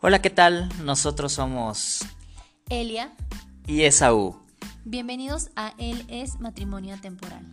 [0.00, 0.68] Hola, ¿qué tal?
[0.84, 2.00] Nosotros somos
[2.68, 3.12] Elia.
[3.66, 4.40] y Esaú.
[4.84, 7.44] Bienvenidos a Él es Matrimonio Temporal.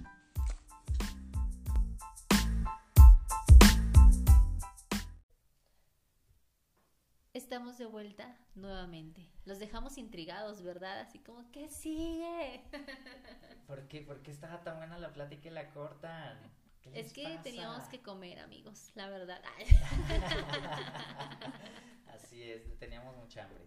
[7.33, 9.27] Estamos de vuelta nuevamente.
[9.43, 11.01] Los dejamos intrigados, ¿verdad?
[11.01, 12.63] Así como, ¿qué sigue?
[13.67, 14.01] ¿Por qué?
[14.01, 16.37] ¿Por qué estaba tan buena la plática y la cortan?
[16.81, 17.41] ¿Qué les Es que pasa?
[17.43, 19.41] teníamos que comer, amigos, la verdad.
[22.35, 23.65] Así es, teníamos mucha hambre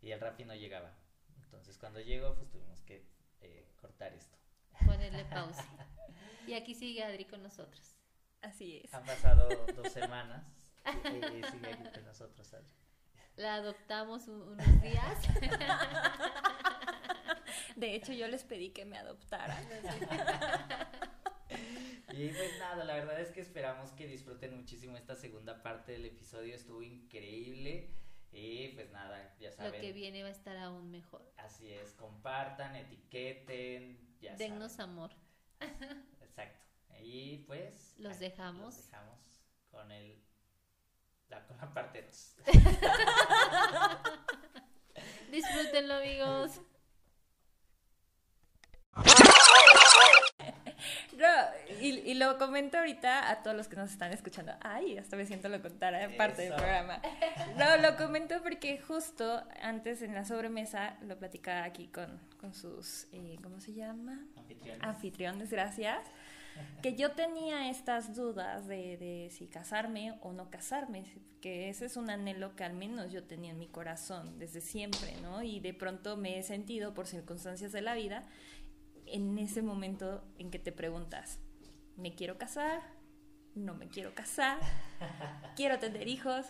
[0.00, 0.94] y el Rappi no llegaba.
[1.44, 3.06] Entonces cuando llegó, pues tuvimos que
[3.42, 4.34] eh, cortar esto.
[4.86, 5.66] Ponerle pausa.
[6.46, 7.98] Y aquí sigue Adri con nosotros.
[8.40, 8.94] Así es.
[8.94, 10.42] Han pasado dos semanas
[11.04, 12.54] y, y sigue aquí con nosotros.
[12.54, 12.72] Adri.
[13.36, 15.18] La adoptamos un- unos días.
[17.76, 19.62] De hecho, yo les pedí que me adoptaran.
[22.10, 26.06] Y pues nada, la verdad es que esperamos que disfruten muchísimo esta segunda parte del
[26.06, 27.90] episodio, estuvo increíble
[28.32, 29.72] y pues nada, ya saben.
[29.72, 31.30] Lo que viene va a estar aún mejor.
[31.36, 34.90] Así es, compartan, etiqueten, ya Dennos saben.
[34.90, 35.10] amor.
[36.20, 36.66] Exacto.
[37.02, 38.74] Y pues Los ahí dejamos.
[38.76, 39.18] Los dejamos
[39.70, 40.22] con el
[41.28, 42.36] la, con la parte 2.
[45.30, 46.60] Disfrútenlo, amigos.
[51.18, 51.26] No,
[51.80, 54.52] y, y lo comento ahorita a todos los que nos están escuchando.
[54.60, 57.00] Ay, hasta me siento lo contar parte del programa.
[57.56, 63.06] No, lo comento porque justo antes en la sobremesa lo platicaba aquí con, con sus,
[63.12, 64.20] eh, ¿cómo se llama?
[64.36, 64.82] Anfitriones.
[64.84, 65.98] anfitriones, gracias,
[66.82, 71.04] que yo tenía estas dudas de, de si casarme o no casarme,
[71.40, 75.14] que ese es un anhelo que al menos yo tenía en mi corazón desde siempre,
[75.22, 75.42] ¿no?
[75.42, 78.24] Y de pronto me he sentido por circunstancias de la vida
[79.12, 81.38] en ese momento en que te preguntas,
[81.96, 82.82] ¿me quiero casar?
[83.54, 84.58] ¿No me quiero casar?
[85.56, 86.46] ¿Quiero tener hijos?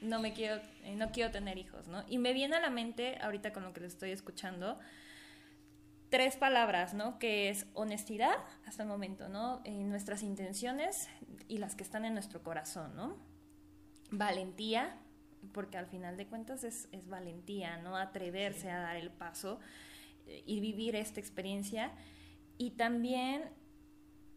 [0.00, 2.04] No me quiero, eh, no quiero tener hijos, ¿no?
[2.08, 4.78] Y me viene a la mente, ahorita con lo que le estoy escuchando,
[6.10, 7.18] tres palabras, ¿no?
[7.18, 8.36] Que es honestidad
[8.66, 9.60] hasta el momento, ¿no?
[9.64, 11.08] Eh, nuestras intenciones
[11.48, 13.16] y las que están en nuestro corazón, ¿no?
[14.10, 14.96] Valentía,
[15.52, 17.96] porque al final de cuentas es, es valentía, ¿no?
[17.96, 19.60] Atreverse a dar el paso
[20.26, 21.92] y vivir esta experiencia.
[22.58, 23.50] Y también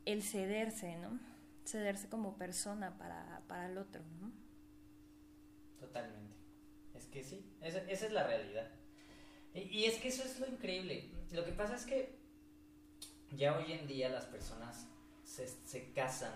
[0.05, 1.19] el cederse, ¿no?
[1.65, 4.31] Cederse como persona para, para el otro, ¿no?
[5.79, 6.35] Totalmente.
[6.95, 8.69] Es que sí, esa, esa es la realidad.
[9.53, 11.11] Y, y es que eso es lo increíble.
[11.31, 12.19] Lo que pasa es que
[13.35, 14.87] ya hoy en día las personas
[15.23, 16.33] se, se casan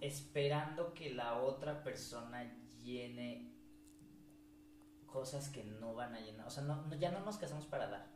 [0.00, 2.52] esperando que la otra persona
[2.82, 3.51] llene
[5.12, 6.46] cosas que no van a llenar.
[6.46, 8.06] O sea, no, no- ya no nos casamos para dar.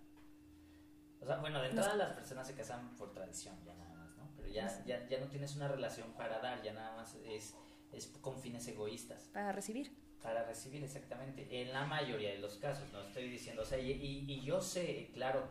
[1.21, 4.29] O sea, bueno, de entrada las personas se casan por tradición, ya nada más, ¿no?
[4.37, 7.55] Pero ya, ya, ya no tienes una relación para dar, ya nada más es,
[7.93, 9.31] es con fines egoístas.
[9.33, 9.97] Para recibir.
[10.23, 13.93] Para recibir exactamente, en la mayoría de los casos, no estoy diciendo, o sea, y,
[13.93, 15.49] y- y yo sé, claro,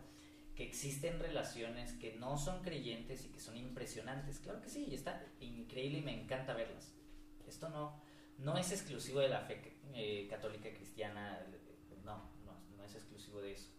[0.56, 5.24] que existen relaciones que no son creyentes y que son impresionantes, claro que sí, está
[5.40, 6.94] increíble y me encanta verlas.
[7.48, 8.02] Esto no,
[8.38, 11.40] no es exclusivo de la fe eh, católica cristiana,
[12.04, 13.70] no, no, no es exclusivo de eso,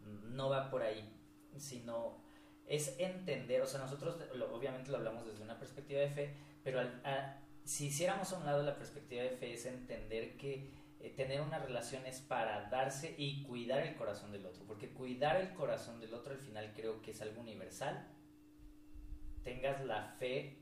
[0.00, 1.08] no va por ahí,
[1.56, 2.22] sino
[2.66, 4.16] es entender, o sea, nosotros
[4.52, 6.80] obviamente lo hablamos desde una perspectiva de fe, pero
[7.64, 10.70] si hiciéramos a un lado la perspectiva de fe es entender que
[11.00, 15.36] eh, tener una relación es para darse y cuidar el corazón del otro, porque cuidar
[15.36, 18.08] el corazón del otro al final creo que es algo universal.
[19.42, 20.61] Tengas la fe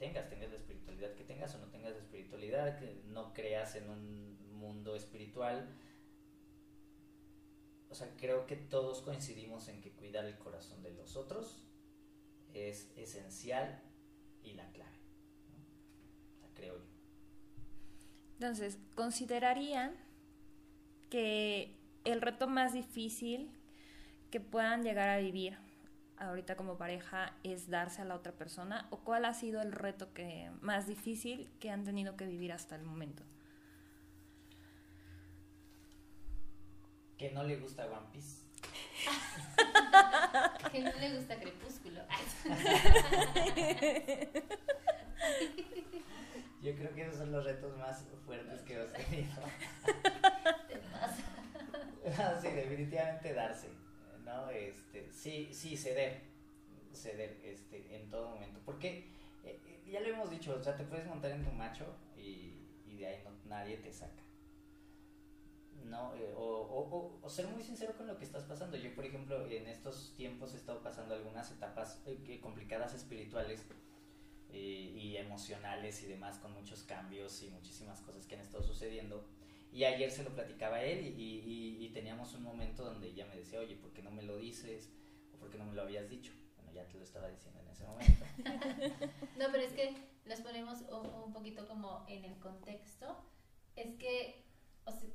[0.00, 3.88] tengas, tengas la espiritualidad que tengas o no tengas la espiritualidad, que no creas en
[3.88, 5.68] un mundo espiritual.
[7.90, 11.62] O sea, creo que todos coincidimos en que cuidar el corazón de los otros
[12.54, 13.82] es esencial
[14.42, 14.98] y la clave.
[16.54, 16.84] creo yo.
[18.34, 19.94] Entonces, considerarían
[21.10, 23.50] que el reto más difícil
[24.30, 25.58] que puedan llegar a vivir
[26.20, 30.12] ahorita como pareja es darse a la otra persona o cuál ha sido el reto
[30.12, 33.22] que más difícil que han tenido que vivir hasta el momento.
[37.16, 38.44] Que no le gusta One Piece.
[40.70, 42.00] Que no le gusta Crepúsculo.
[46.62, 49.32] Yo creo que esos son los retos más fuertes que hemos tenido.
[50.68, 51.24] Te pasa.
[52.18, 53.68] Ah, sí, definitivamente darse,
[54.30, 54.50] ¿no?
[54.50, 56.22] Este, sí, sí, ceder,
[56.92, 59.08] ceder, este, en todo momento, porque
[59.44, 59.58] eh,
[59.90, 61.86] ya lo hemos dicho, o sea, te puedes montar en tu macho
[62.16, 62.56] y,
[62.98, 64.22] de ahí nadie te saca,
[65.84, 66.14] ¿no?
[66.14, 68.76] Eh, o, o, o- ser muy sincero con lo que estás pasando.
[68.76, 73.64] Yo, por ejemplo, en estos tiempos he estado pasando algunas etapas eh, complicadas espirituales
[74.52, 79.24] y emocionales y demás, con muchos cambios y muchísimas cosas que han estado sucediendo.
[79.72, 83.26] Y ayer se lo platicaba a él y, y- y teníamos un momento donde ella
[83.26, 84.90] me decía, oye, ¿por qué no me lo dices?
[85.32, 86.32] ¿O por qué no me lo habías dicho?
[86.56, 88.24] Bueno, ya te lo estaba diciendo en ese momento.
[89.36, 89.94] No, pero es que
[90.26, 93.16] nos ponemos un, poquito como en el contexto.
[93.76, 94.44] Es que,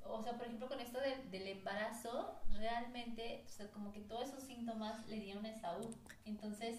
[0.03, 4.29] o sea, por ejemplo, con esto del- del embarazo, realmente, o sea, como que todos
[4.29, 5.81] esos síntomas le dieron a Esaú.
[6.25, 6.77] Entonces,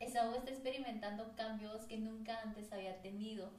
[0.00, 3.50] Esaú está experimentando cambios que nunca antes había tenido.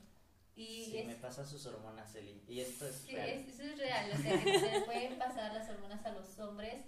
[0.60, 2.42] Y sí, es, me pasa sus hormonas, Eli.
[2.48, 3.30] Y esto es Sí, real.
[3.30, 6.84] es- eso es real, o sea, que se pueden pasar las hormonas a los hombres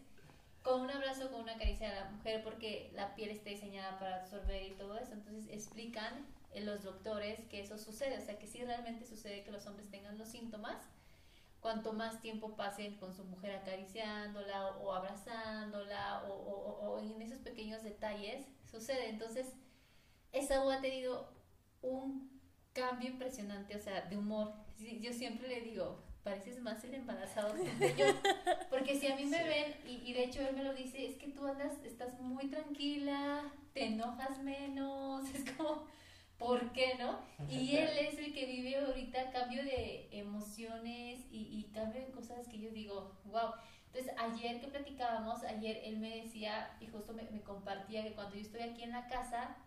[0.64, 4.18] con un abrazo, con una caricia a la mujer, porque la piel está diseñada para
[4.18, 5.14] absorber y todo eso.
[5.14, 9.52] Entonces explican eh, los doctores que eso sucede, o sea, que sí realmente sucede que
[9.52, 10.78] los hombres tengan los síntomas.
[11.62, 17.22] Cuanto más tiempo pasen con su mujer acariciándola o, o abrazándola o, o- o- en
[17.22, 19.10] esos pequeños detalles, sucede.
[19.10, 19.48] Entonces,
[20.32, 21.32] Esaú ha tenido
[21.82, 22.31] un
[22.74, 24.54] cambio impresionante, o sea, de humor.
[25.00, 28.06] Yo siempre le digo, pareces más el embarazado que yo.
[28.70, 29.48] Porque si a mí me Sí.
[29.48, 32.48] ven, y, y de hecho él me lo dice, es que tú andas, estás muy
[32.50, 35.86] tranquila, te enojas menos, es como,
[36.38, 37.20] ¿por qué no?
[37.50, 42.48] Y él es el que vive ahorita cambio de emociones y, y cambio de cosas
[42.48, 43.52] que yo digo, wow.
[43.88, 48.36] Entonces, ayer que platicábamos, ayer él me decía, y justo me, me compartía que cuando
[48.36, 49.58] yo estoy aquí en la casa,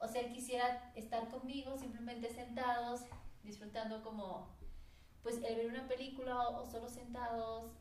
[0.00, 3.02] o sea, él quisiera estar conmigo, simplemente sentados,
[3.42, 4.48] disfrutando como,
[5.22, 7.72] pues, el ver una película o, solo sentados,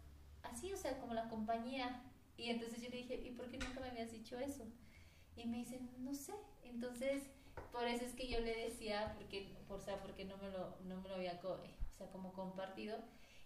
[0.44, 2.02] así, o sea, como la compañía.
[2.38, 4.64] Y entonces yo le dije, ¿y por qué nunca me habías dicho eso?
[5.36, 6.34] Y me dice, no sé.
[6.64, 7.24] Entonces,
[7.72, 10.76] por eso es que yo le decía, porque, por, o sea, porque no me lo,
[10.86, 12.98] no me lo había, co- eh, o sea, como compartido.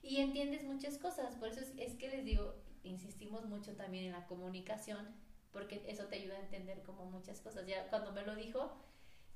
[0.01, 4.11] Y entiendes muchas cosas, por eso es, es que les digo, insistimos mucho también en
[4.13, 5.07] la comunicación,
[5.51, 7.65] porque eso te ayuda a entender como muchas cosas.
[7.67, 8.71] Ya cuando me lo dijo,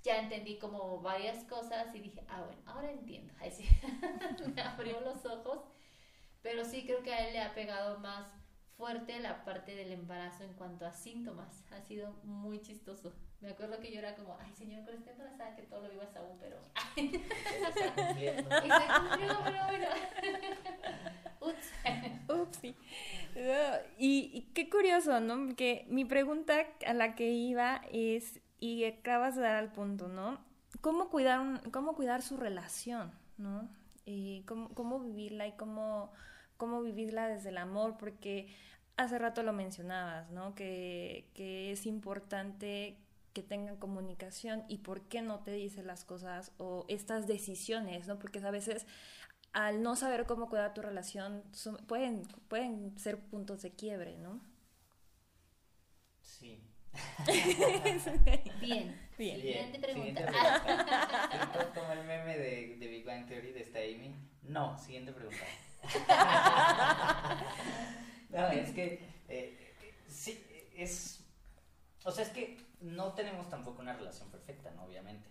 [0.03, 3.33] ya entendí como varias cosas y dije, ah, bueno, ahora entiendo.
[3.39, 3.67] Ahí sí,
[4.55, 5.59] me abrió los ojos,
[6.41, 8.27] pero sí creo que a él le ha pegado más
[8.77, 11.63] fuerte la parte del embarazo en cuanto a síntomas.
[11.71, 13.13] Ha sido muy chistoso.
[13.41, 16.07] Me acuerdo que yo era como, ay, señor, con esta embarazada que todo lo viva
[16.15, 16.57] aún, pero...
[16.95, 18.49] Se está cumpliendo.
[18.57, 19.87] Y se cumplió, pero bueno.
[21.41, 21.71] Ups.
[23.97, 25.47] Y, qué curioso, ¿no?
[25.47, 30.39] Porque mi pregunta a la que iba es, y acabas de dar al punto, ¿no?
[30.81, 33.67] ¿Cómo cuidar, un- cómo cuidar su relación, ¿no?
[34.05, 36.11] Y cómo, cómo vivirla y cómo,
[36.57, 38.47] cómo vivirla desde el amor, porque
[38.97, 40.55] hace rato lo mencionabas, ¿no?
[40.55, 42.97] Que, que es importante
[43.33, 48.17] que tengan comunicación y por qué no te dice las cosas o estas decisiones, ¿no?
[48.17, 48.85] Porque a veces
[49.55, 54.41] al no saber cómo cuidar tu relación, son- pueden, pueden ser puntos de quiebre, ¿no?
[56.21, 56.61] Sí.
[58.61, 58.99] Bien.
[59.17, 59.41] Bien.
[59.41, 60.21] Siguiente pregunta.
[60.21, 61.29] Siguiente pregunta.
[61.31, 64.13] Tipo como el meme de, de Big Bang Theory de esta Amy.
[64.43, 65.43] No, siguiente pregunta.
[68.29, 69.73] no, es que eh,
[70.07, 70.43] sí,
[70.75, 71.21] es...
[72.03, 74.83] O sea, es que no tenemos tampoco una relación perfecta, ¿no?
[74.83, 75.27] Obviamente.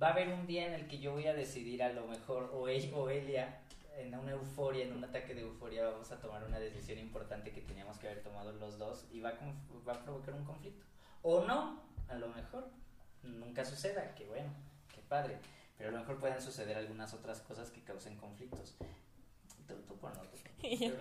[0.00, 2.50] Va a haber un día en el que yo voy a decidir a lo mejor,
[2.54, 3.60] o ella o Elia,
[3.96, 7.62] en una euforia, en un ataque de euforia, vamos a tomar una decisión importante que
[7.62, 9.34] teníamos que haber tomado los dos y va a,
[9.88, 10.84] va a provocar un conflicto.
[11.22, 12.68] O no, a lo mejor
[13.24, 14.50] nunca suceda, que bueno,
[14.94, 15.36] qué padre.
[15.76, 18.76] Pero a lo mejor pueden suceder algunas otras cosas que causen conflictos.
[19.66, 20.92] Tú, tú ponlo, tú que-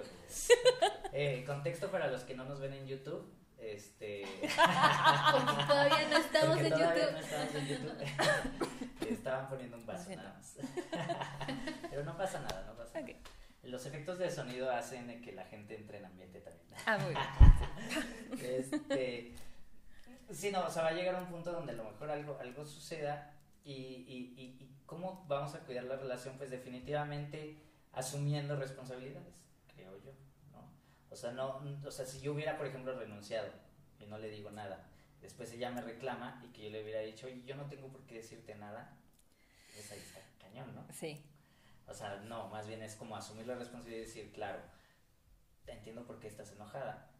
[1.13, 3.23] Eh, contexto para los que no nos ven en YouTube.
[3.57, 4.25] Este.
[4.41, 7.11] Porque todavía no estamos porque en todavía YouTube.
[7.11, 9.07] no estamos en YouTube.
[9.09, 10.55] Estaban poniendo un vaso nada más.
[11.89, 13.13] Pero no pasa nada, no pasa nada.
[13.63, 16.67] Los efectos de sonido hacen que la gente entre en ambiente también.
[16.85, 17.27] Ah, muy bien.
[18.41, 19.33] Este,
[20.31, 22.37] sí, no, o sea, va a llegar a un punto donde a lo mejor algo,
[22.39, 23.33] algo suceda
[23.63, 27.57] y, y, y, y cómo vamos a cuidar la relación, pues definitivamente
[27.93, 29.33] asumiendo responsabilidades,
[29.73, 30.11] creo yo.
[31.09, 33.49] O sea, no, o sea, si yo hubiera, por ejemplo, renunciado
[33.99, 34.89] y no le digo nada,
[35.21, 38.05] después ella me reclama y que yo le hubiera dicho, oye, yo no tengo por
[38.05, 38.97] qué decirte nada,
[39.73, 40.85] pues ahí está cañón, ¿no?
[40.93, 41.23] Sí.
[41.87, 44.59] O sea, no, más bien es como asumir la responsabilidad y decir, claro,
[45.65, 47.11] te entiendo por qué estás enojada.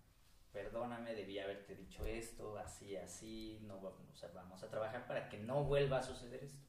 [0.52, 5.38] Perdóname, debí haberte dicho esto, así, así, no, o sea, vamos a trabajar para que
[5.38, 6.66] no vuelva a suceder esto.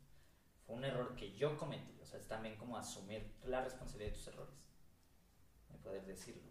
[0.67, 4.17] Fue un error que yo cometí, o sea, es también como asumir la responsabilidad de
[4.19, 4.55] tus errores.
[5.73, 6.43] Y poder decirlo,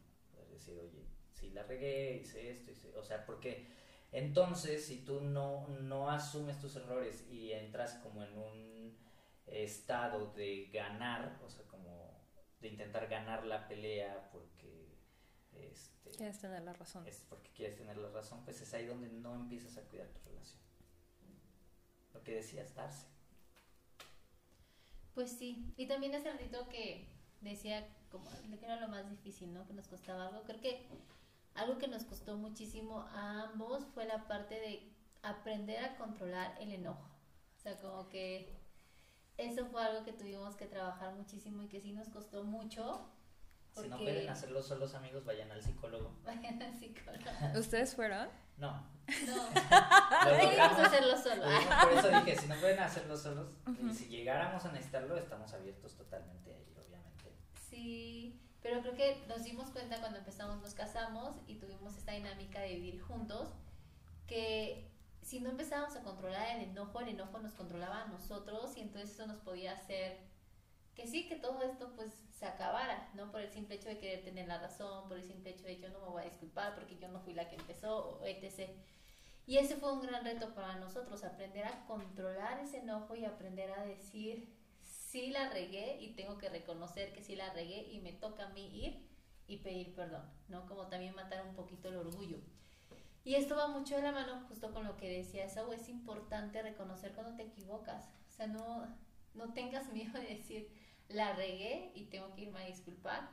[0.57, 3.67] decir, oye, sí la regué, hice esto, hice, o sea, porque
[4.11, 8.97] entonces si tú no, no asumes tus errores y entras como en un
[9.47, 12.17] estado de ganar, o sea, como
[12.59, 14.97] de intentar ganar la pelea porque
[15.53, 17.05] este, Quieres tener la razón.
[17.07, 20.19] es porque quieres tener la razón, pues es ahí donde no empiezas a cuidar tu
[20.29, 20.59] relación.
[22.13, 23.07] Lo que decías, darse.
[25.13, 27.07] Pues sí, y también hace ratito que
[27.41, 29.65] decía como que era lo más difícil, ¿no?
[29.65, 30.43] Que nos costaba algo.
[30.43, 30.87] Creo que
[31.55, 34.91] algo que nos costó muchísimo a ambos fue la parte de
[35.23, 37.09] aprender a controlar el enojo.
[37.57, 38.57] O sea, como que
[39.37, 43.11] eso fue algo que tuvimos que trabajar muchísimo y que sí nos costó mucho.
[43.71, 46.15] Si no pueden hacerlo solos, amigos, vayan al psicólogo.
[46.25, 47.59] Vayan al psicólogo.
[47.59, 48.27] ¿Ustedes fueron?
[48.57, 48.71] No.
[48.71, 50.25] No.
[50.25, 51.47] Deberíamos hacerlo solos.
[51.83, 53.51] Por eso dije, si no pueden hacerlo solos,
[53.93, 56.76] si llegáramos a necesitarlo, estamos abiertos totalmente a ello.
[57.69, 62.61] Sí, pero creo que nos dimos cuenta cuando empezamos, nos casamos y tuvimos esta dinámica
[62.61, 63.49] de vivir juntos,
[64.25, 64.89] que
[65.21, 69.11] si no empezábamos a controlar el enojo, el enojo nos controlaba a nosotros y entonces
[69.11, 70.17] eso nos podía hacer
[70.95, 73.31] que sí, que todo esto pues se acabara, ¿no?
[73.31, 75.89] Por el simple hecho de querer tener la razón, por el simple hecho de yo
[75.89, 78.71] no me voy a disculpar porque yo no fui la que empezó, etc.
[79.45, 83.71] Y ese fue un gran reto para nosotros, aprender a controlar ese enojo y aprender
[83.71, 84.56] a decir,
[85.07, 88.49] sí la regué y tengo que reconocer que sí la regué y me toca a
[88.49, 89.07] mí ir
[89.47, 90.65] y pedir perdón, ¿no?
[90.67, 92.39] Como también matar un poquito el orgullo.
[93.23, 96.61] Y esto va mucho de la mano justo con lo que decía Eso es importante
[96.61, 98.87] reconocer cuando te equivocas, o sea, no,
[99.33, 100.69] no tengas miedo de decir,
[101.07, 103.29] la regué y tengo que irme a disculpar,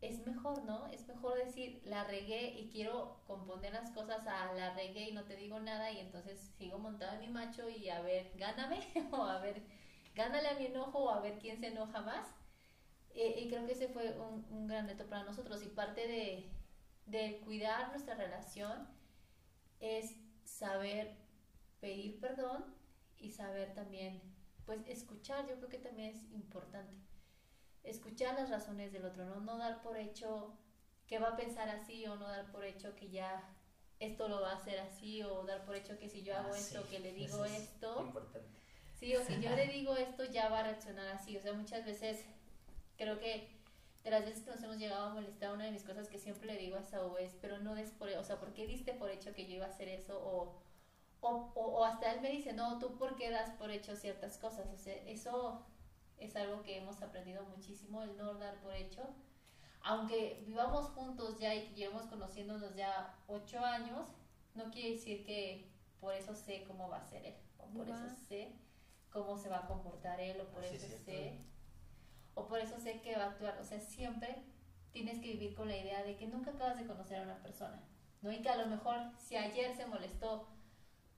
[0.00, 0.86] es mejor, ¿no?
[0.88, 5.24] Es mejor decir, la regué y quiero componer las cosas a la regué y no
[5.24, 9.22] te digo nada y entonces sigo montada en mi macho y a ver, gáname o
[9.22, 9.62] a ver,
[10.16, 12.26] gánale a mi enojo o a ver quién se enoja más.
[13.14, 16.50] y creo que ese fue un, gran reto para nosotros y parte de,
[17.06, 18.88] de cuidar nuestra relación
[19.78, 21.16] es saber
[21.80, 22.64] pedir perdón
[23.18, 24.20] y saber también
[24.64, 26.96] pues escuchar, yo creo que también es importante.
[27.84, 29.40] Escuchar las razones del otro, ¿no?
[29.40, 30.58] No dar por hecho
[31.06, 33.48] que va a pensar así o no dar por hecho que ya
[34.00, 36.58] esto lo va a hacer así o dar por hecho que si yo hago ah,
[36.58, 38.06] esto, que le digo esto.
[38.06, 38.65] Importante.
[38.98, 41.36] Sí, o si yo le digo esto ya va a reaccionar así.
[41.36, 42.24] O sea, muchas veces
[42.96, 43.48] creo que
[44.02, 46.46] de las veces que nos hemos llegado a molestar, una de mis cosas que siempre
[46.46, 49.10] le digo a Saúl es, pero no des por, o sea, ¿por qué diste por
[49.10, 50.18] hecho que yo iba a hacer eso?
[50.18, 50.66] O
[51.20, 54.68] o, o, hasta él me dice, no, tú por qué das por hecho ciertas cosas.
[54.72, 55.66] O sea, eso
[56.18, 59.02] es algo que hemos aprendido muchísimo, el no dar por hecho.
[59.82, 64.08] Aunque vivamos juntos ya y llevamos conociéndonos ya ocho años,
[64.54, 68.08] no quiere decir que por eso sé cómo va a ser él, o por eso
[68.28, 68.52] sé
[69.24, 71.40] cómo se va a comportar él, o por eso sé,
[72.34, 73.58] o por eso sé que va a actuar.
[73.60, 74.42] O sea, siempre
[74.92, 77.82] tienes que vivir con la idea de que nunca acabas de conocer a una persona,
[78.22, 78.30] ¿no?
[78.30, 80.48] Y que a lo mejor si ayer se molestó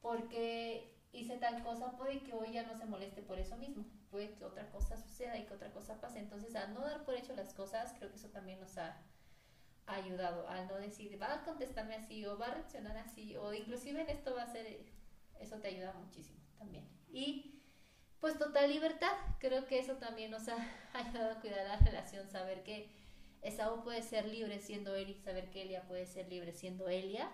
[0.01, 4.35] porque hice tal cosa, puede que hoy ya no se moleste por eso mismo, puede
[4.35, 6.21] que otra cosa suceda y que otra cosa pase.
[6.21, 8.97] Entonces, al no dar por hecho las cosas, creo que eso también nos ha
[9.87, 14.03] ayudado, al no decir, va a contestarme así o va a reaccionar así, o inclusive
[14.03, 14.87] en esto va a ser,
[15.41, 16.87] eso te ayuda muchísimo también.
[17.11, 17.58] Y
[18.21, 20.57] pues total libertad, creo que eso también nos ha
[20.93, 22.89] ayudado a cuidar la relación, saber que
[23.43, 27.31] Esaú puede ser libre siendo él y saber que Elia puede ser libre siendo Elia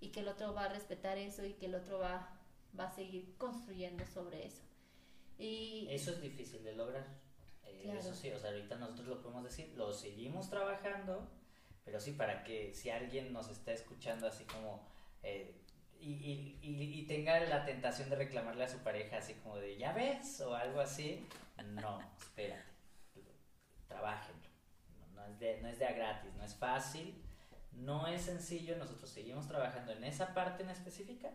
[0.00, 2.40] y que el otro va a respetar eso y que el otro va,
[2.78, 4.62] va a seguir construyendo sobre eso.
[5.38, 7.06] Y eso es difícil de lograr.
[7.64, 11.28] Eh, eso sí, o sea, ahorita nosotros lo podemos decir, lo seguimos trabajando,
[11.84, 14.86] pero sí para que si alguien nos está escuchando así como...
[15.22, 15.61] Eh,
[16.02, 19.92] y, y, y, tenga la tentación de reclamarle a su pareja así como de, ¿ya
[19.92, 20.40] ves?
[20.40, 21.26] O algo así.
[21.64, 22.62] No, espérate.
[23.88, 24.48] Trabajenlo.
[25.14, 27.22] No, es de, no es de a gratis, no es fácil
[27.72, 31.30] no es sencillo, nosotros seguimos trabajando en esa parte en específica,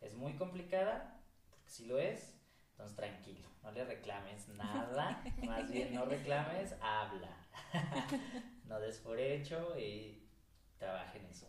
[0.00, 2.36] es muy complicada, porque si lo es,
[2.72, 7.36] entonces tranquilo, no le reclames nada, más bien no reclames, habla,
[8.64, 10.28] no des por hecho y
[10.78, 11.46] trabaja en eso.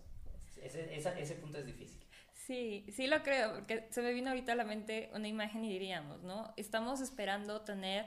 [0.62, 2.01] Ese, ese punto es difícil.
[2.48, 5.70] Sí, sí lo creo, porque se me vino ahorita a la mente una imagen y
[5.70, 6.54] diríamos, ¿no?
[6.58, 8.06] Estamos esperando tener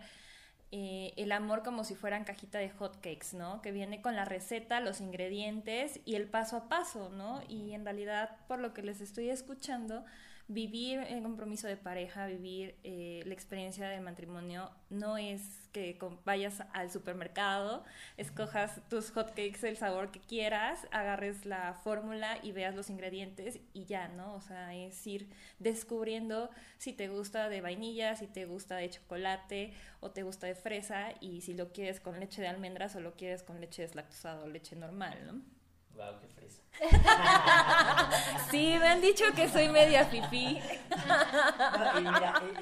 [0.73, 3.63] eh, el amor como si fueran cajita de hotcakes, ¿no?
[3.63, 7.43] Que viene con la receta, los ingredientes y el paso a paso, ¿no?
[7.49, 10.05] Y en realidad, por lo que les estoy escuchando,
[10.47, 16.63] vivir el compromiso de pareja, vivir eh, la experiencia del matrimonio, no es que vayas
[16.73, 17.85] al supermercado,
[18.17, 23.87] escojas tus hotcakes, el sabor que quieras, agarres la fórmula y veas los ingredientes y
[23.87, 24.35] ya, ¿no?
[24.35, 29.73] O sea, es ir descubriendo si te gusta de vainilla, si te gusta de chocolate
[30.01, 33.15] o te gusta de fresa y si lo quieres con leche de almendras o lo
[33.15, 35.43] quieres con leche deslactosada o leche normal, ¿no?
[38.51, 40.61] sí, me han dicho que soy media fifí.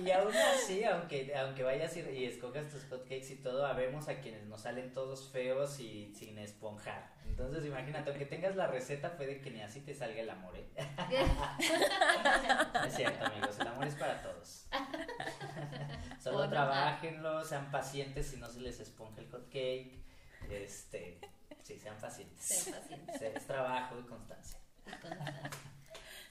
[0.01, 4.21] y, aún así, aunque, aunque vayas y, y, escogas tus hotcakes y todo, habemos a
[4.21, 7.13] quienes nos salen todos feos y sin esponjar.
[7.27, 10.69] Entonces, imagínate, aunque tengas la receta, puede que ni así te salga el amor, ¿eh?
[12.87, 14.67] es cierto, amigos, el amor es para todos.
[16.23, 20.03] Solo trabajenlo, sean pacientes y no se les esponja el hot cake.
[20.51, 21.21] Este,
[21.63, 22.45] sí, sean pacientes.
[22.45, 23.23] Sean pacientes.
[23.23, 24.59] Es trabajo y constancia.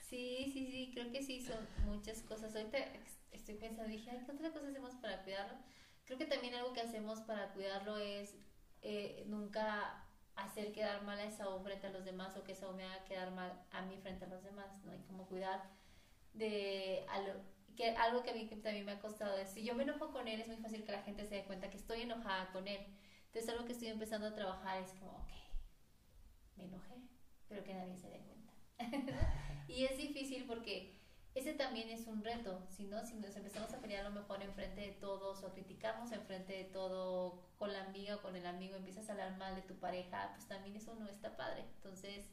[0.08, 2.54] Sí, sí, sí, creo que sí, son muchas cosas.
[2.54, 2.76] Ahorita
[3.30, 5.56] estoy pensando, dije, ay, ¿qué otra cosa hacemos para cuidarlo?
[6.04, 8.34] Creo que también algo que hacemos para cuidarlo es
[8.82, 10.04] eh, nunca
[10.36, 13.30] hacer quedar mal a Esaú frente a los demás o que Esaú me haga quedar
[13.30, 14.94] mal a mí frente a los demás, ¿no?
[14.94, 15.62] Y como cuidar
[16.34, 17.40] de algo
[17.76, 20.28] que, algo que a mí también me ha costado es, si yo me enojo con
[20.28, 22.86] él, es muy fácil que la gente se dé cuenta que estoy enojada con él.
[23.32, 25.30] Entonces algo que estoy empezando a trabajar es como, ok,
[26.56, 26.96] me enojé,
[27.48, 28.52] pero que nadie se dé cuenta.
[29.68, 31.00] y es difícil porque
[31.34, 34.42] ese también es un reto, si no, si nos empezamos a pelear a lo mejor
[34.42, 38.44] enfrente de todos o a criticarnos enfrente de todo con la amiga o con el
[38.44, 41.64] amigo, empiezas a hablar mal de tu pareja, pues también eso no está padre.
[41.76, 42.28] Entonces,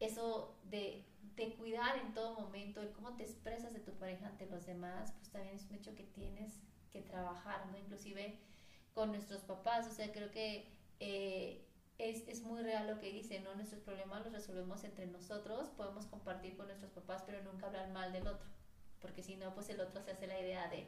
[0.00, 4.44] eso de, de cuidar en todo momento, el cómo te expresas de tu pareja ante
[4.44, 6.60] los demás, pues también es un hecho que tienes
[6.92, 7.78] que trabajar, ¿no?
[7.78, 8.38] Inclusive
[8.94, 10.68] con nuestros papás, o sea, creo que
[11.00, 11.64] eh,
[11.98, 13.54] es, es, muy real lo que dice, ¿no?
[13.54, 18.12] Nuestros problemas los resolvemos entre nosotros, podemos compartir con nuestros papás, pero nunca hablar mal
[18.12, 18.48] del otro,
[19.00, 20.86] porque si no, pues el otro se hace la idea de,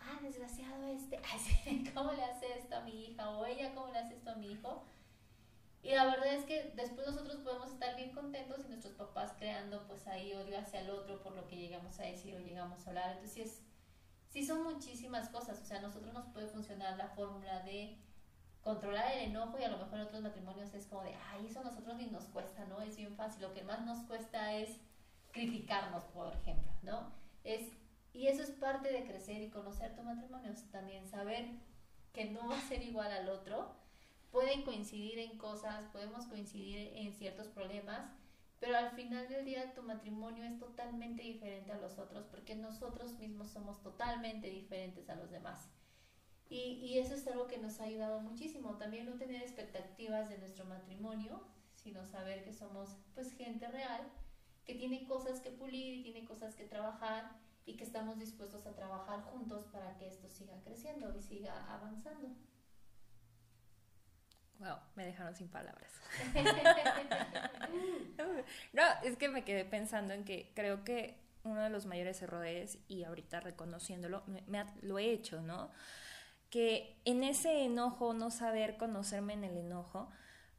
[0.00, 1.20] ah, desgraciado este,
[1.94, 3.30] ¿cómo le hace esto a mi hija?
[3.30, 4.84] O ella, ¿cómo le hace esto a mi hijo?
[5.82, 9.86] Y la verdad es que después nosotros podemos estar bien contentos y nuestros papás creando
[9.86, 12.90] pues ahí odio hacia el otro por lo que llegamos a decir o llegamos a
[12.90, 13.12] hablar.
[13.12, 13.62] Entonces
[14.28, 17.98] sí, es, son muchísimas cosas, o sea, a nosotros nos puede funcionar la fórmula de
[18.62, 21.60] controlar el enojo y a lo mejor en otros matrimonios es como de, ay, eso
[21.60, 22.80] a nosotros ni nos cuesta, ¿no?
[22.82, 23.42] Es bien fácil.
[23.42, 24.78] Lo que más nos cuesta es
[25.32, 27.12] criticarnos, por ejemplo, ¿no?
[27.44, 27.72] Es,
[28.12, 31.46] y eso es parte de crecer y conocer tu matrimonio, también saber
[32.12, 33.74] que no va a ser igual al otro.
[34.32, 38.10] Pueden coincidir en cosas, podemos coincidir en ciertos problemas,
[38.60, 43.18] pero al final del día tu matrimonio es totalmente diferente a los otros porque nosotros
[43.18, 45.70] mismos somos totalmente diferentes a los demás.
[46.50, 48.78] Y, y, eso es algo que nos ha ayudado muchísimo.
[48.78, 51.42] También no tener expectativas de nuestro matrimonio,
[51.74, 54.10] sino saber que somos pues gente real,
[54.64, 58.74] que tiene cosas que pulir y tiene cosas que trabajar y que estamos dispuestos a
[58.74, 62.34] trabajar juntos para que esto siga creciendo y siga avanzando.
[64.58, 65.92] Wow, me dejaron sin palabras.
[68.72, 72.78] no, es que me quedé pensando en que creo que uno de los mayores errores,
[72.88, 75.70] y ahorita reconociéndolo, me, me, lo he hecho, ¿no?
[76.50, 80.08] que en ese enojo, no saber conocerme en el enojo,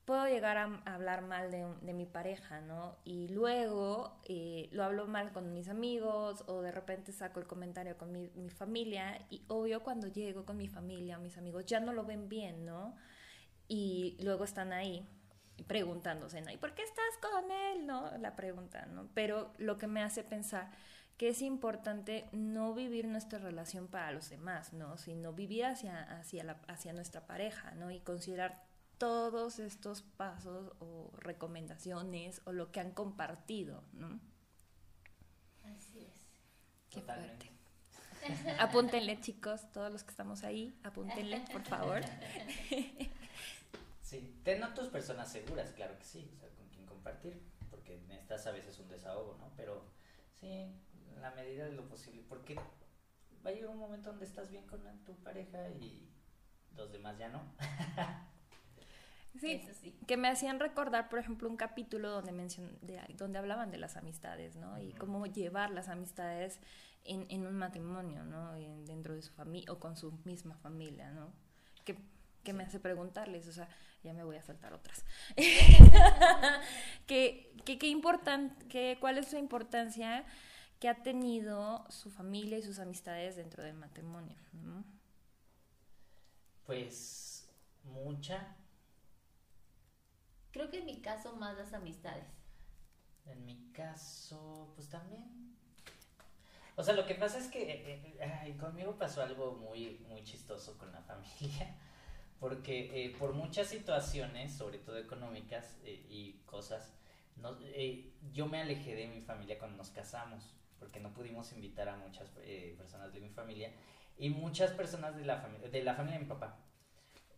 [0.06, 2.98] puedo llegar a, hablar mal de, de, mi pareja, ¿no?
[3.06, 7.98] Y luego eh, lo hablo mal con mis amigos o de repente saco el comentario
[7.98, 11.80] con mi, mi, familia y obvio cuando llego con mi familia o mis amigos ya
[11.80, 12.96] no lo ven bien, ¿no?
[13.70, 15.08] Y luego están ahí
[15.68, 16.52] preguntándose, ¿no?
[16.52, 17.86] ¿Y por qué estás con él?
[17.86, 18.18] ¿No?
[18.18, 19.08] La pregunta, ¿no?
[19.14, 20.72] Pero lo que me hace pensar
[21.18, 24.98] que es importante no vivir nuestra relación para los demás, ¿no?
[24.98, 27.92] Sino vivir hacia, hacia, la, hacia nuestra pareja, ¿no?
[27.92, 28.66] Y considerar
[28.98, 34.20] todos estos pasos o recomendaciones o lo que han compartido, ¿no?
[35.78, 36.22] Así es.
[36.90, 37.52] Qué fuerte.
[38.60, 42.02] apúntenle, chicos, todos los que estamos ahí, apúntenle, por favor.
[44.10, 48.02] sí, ten a tus personas seguras, claro que sí, o sea, con quien compartir, porque
[48.08, 49.52] necesitas a veces un desahogo, ¿no?
[49.56, 49.86] Pero
[50.40, 50.74] sí,
[51.22, 52.56] la medida de lo posible, porque
[53.46, 56.10] va a llegar un momento donde estás bien con tu pareja y
[56.76, 57.54] los demás ya no.
[59.40, 63.70] Sí, sí, que me hacían recordar, por ejemplo, un capítulo donde mencion de, donde hablaban
[63.70, 64.82] de las amistades, ¿no?
[64.82, 66.60] Y cómo llevar las amistades
[67.04, 68.54] en, en un matrimonio, ¿no?
[68.86, 71.32] dentro de su familia o con su misma familia, ¿no?
[71.86, 71.96] Que,
[72.44, 73.70] que me hace preguntarles, o sea,
[74.04, 75.04] ya me voy a saltar otras.
[77.08, 80.26] que, que, que importante, que, ¿Cuál es la importancia
[80.80, 84.38] que ha tenido su familia y sus amistades dentro del matrimonio?
[84.54, 84.84] ¿no?
[86.66, 87.50] Pues
[87.84, 88.56] mucha.
[90.52, 92.26] Creo que en mi caso más las amistades.
[93.26, 95.50] En mi caso, pues también.
[96.76, 100.78] O sea, lo que pasa es que eh, eh, conmigo pasó algo muy, muy chistoso
[100.78, 101.76] con la familia,
[102.40, 106.94] porque eh, por muchas situaciones, sobre todo económicas eh, y cosas,
[107.42, 111.90] no, eh, yo me alejé de mi familia cuando nos casamos porque no pudimos invitar
[111.90, 113.72] a muchas eh, personas de mi familia
[114.18, 116.58] y muchas personas de la, de la familia de mi papá.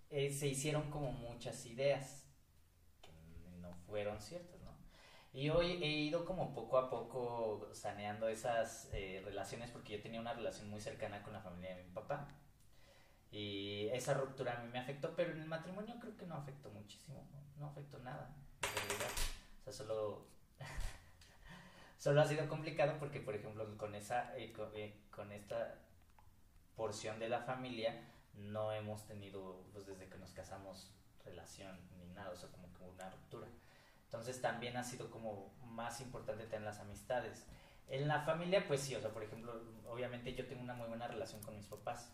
[0.09, 2.25] Eh, se hicieron como muchas ideas
[3.01, 3.11] que
[3.59, 4.71] no fueron ciertas, ¿no?
[5.33, 10.33] Y hoy he ido como poco a poco saneando esas relaciones porque yo tenía una
[10.33, 12.27] relación muy cercana con la familia de mi papá.
[13.31, 16.69] Y esa ruptura a mí me afectó, pero en el matrimonio creo que no afectó
[16.69, 17.25] muchísimo,
[17.57, 19.11] no, afectó nada, en realidad.
[19.59, 20.27] O sea, solo
[21.97, 25.79] Solo ha sido complicado porque, por ejemplo, con esa, eh, con, eh, con, esta,
[26.75, 28.01] porción de la familia
[28.33, 30.91] no hemos tenido, pues desde que nos casamos,
[31.23, 33.47] relación ni nada, o sea, como que una ruptura.
[34.05, 37.45] Entonces también ha sido como más importante tener las amistades.
[37.87, 41.07] En la familia, pues sí, o sea, por ejemplo, obviamente yo tengo una muy buena
[41.07, 42.11] relación con mis papás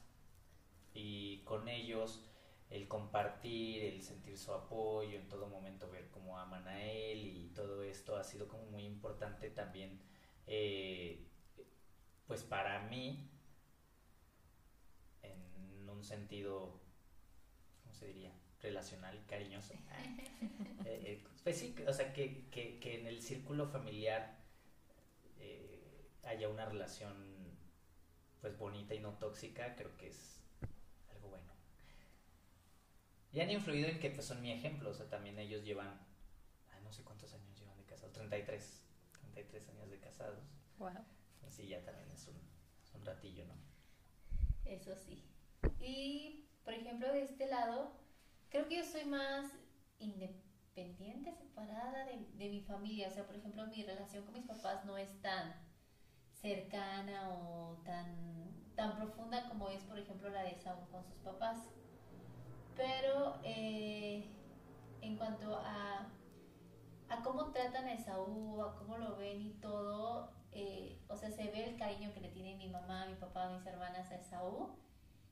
[0.98, 2.24] y con ellos
[2.70, 7.52] el compartir, el sentir su apoyo, en todo momento ver cómo aman a él y
[7.54, 10.02] todo esto ha sido como muy importante también,
[10.48, 11.28] eh,
[12.26, 13.30] pues para mí,
[15.22, 16.82] en un sentido,
[17.84, 18.34] ¿cómo se diría?
[18.62, 19.74] relacional cariñoso.
[20.86, 24.38] Eh, eh, pues sí, o sea, que, que, que en el círculo familiar
[26.24, 27.58] haya una relación
[28.40, 30.37] pues bonita y no tóxica, creo que es.
[33.32, 36.00] Y han influido en que pues son mi ejemplo, o sea, también ellos llevan,
[36.70, 38.84] ay, no sé cuántos años llevan de casados, 33,
[39.34, 40.40] 33 años de casados.
[40.78, 40.92] Wow.
[41.46, 42.36] Así ya también es un,
[42.84, 43.54] es un ratillo, ¿no?
[44.66, 45.24] Eso sí.
[45.80, 47.92] Y, por ejemplo, de este lado,
[48.50, 49.52] creo que yo soy más
[50.00, 53.08] independiente, separada de, de, mi familia.
[53.08, 55.56] O sea, por ejemplo, mi relación con mis papás no es tan
[56.42, 61.58] cercana o tan, tan profunda como es, por ejemplo, la de Saúl con sus papás.
[62.78, 64.24] Pero eh,
[65.02, 66.08] en cuanto a,
[67.10, 71.44] a cómo tratan a Esaú, a cómo lo ven y todo, eh, o sea, se
[71.52, 74.78] ve el cariño que le tiene mi mamá, mi papá, mis hermanas a Esaú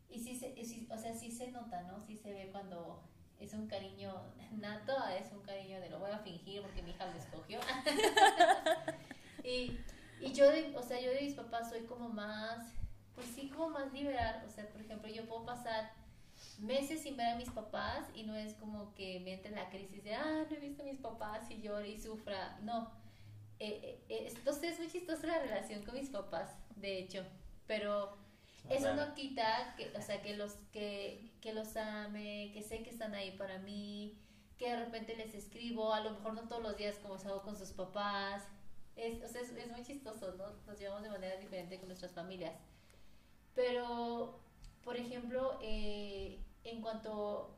[0.09, 2.01] y sí, se, sí, o sea, sí se nota, ¿no?
[2.01, 3.03] Sí se ve cuando
[3.39, 4.13] es un cariño
[4.51, 7.59] nato, es un cariño de lo voy a fingir porque mi hija lo escogió.
[9.43, 9.77] y,
[10.21, 12.73] y yo, de, o sea, yo de mis papás soy como más,
[13.13, 14.43] pues sí, como más liberal.
[14.47, 15.91] O sea, por ejemplo, yo puedo pasar
[16.59, 20.15] meses sin ver a mis papás y no es como que me la crisis de,
[20.15, 22.59] ah, no he visto a mis papás y llore y sufra.
[22.61, 22.91] No.
[23.59, 27.23] Eh, eh, entonces es muy chistosa la relación con mis papás, de hecho.
[27.67, 28.17] Pero
[28.69, 32.89] eso no quita que, o sea, que los, que, que los ame, que sé que
[32.89, 34.17] están ahí para mí,
[34.57, 37.57] que de repente les escribo, a lo mejor no todos los días como hago con
[37.57, 38.43] sus papás.
[38.95, 40.45] Es, o sea, es, es, muy chistoso, ¿no?
[40.65, 42.55] Nos llevamos de manera diferente con nuestras familias.
[43.53, 44.39] Pero,
[44.85, 47.57] por ejemplo, eh, en cuanto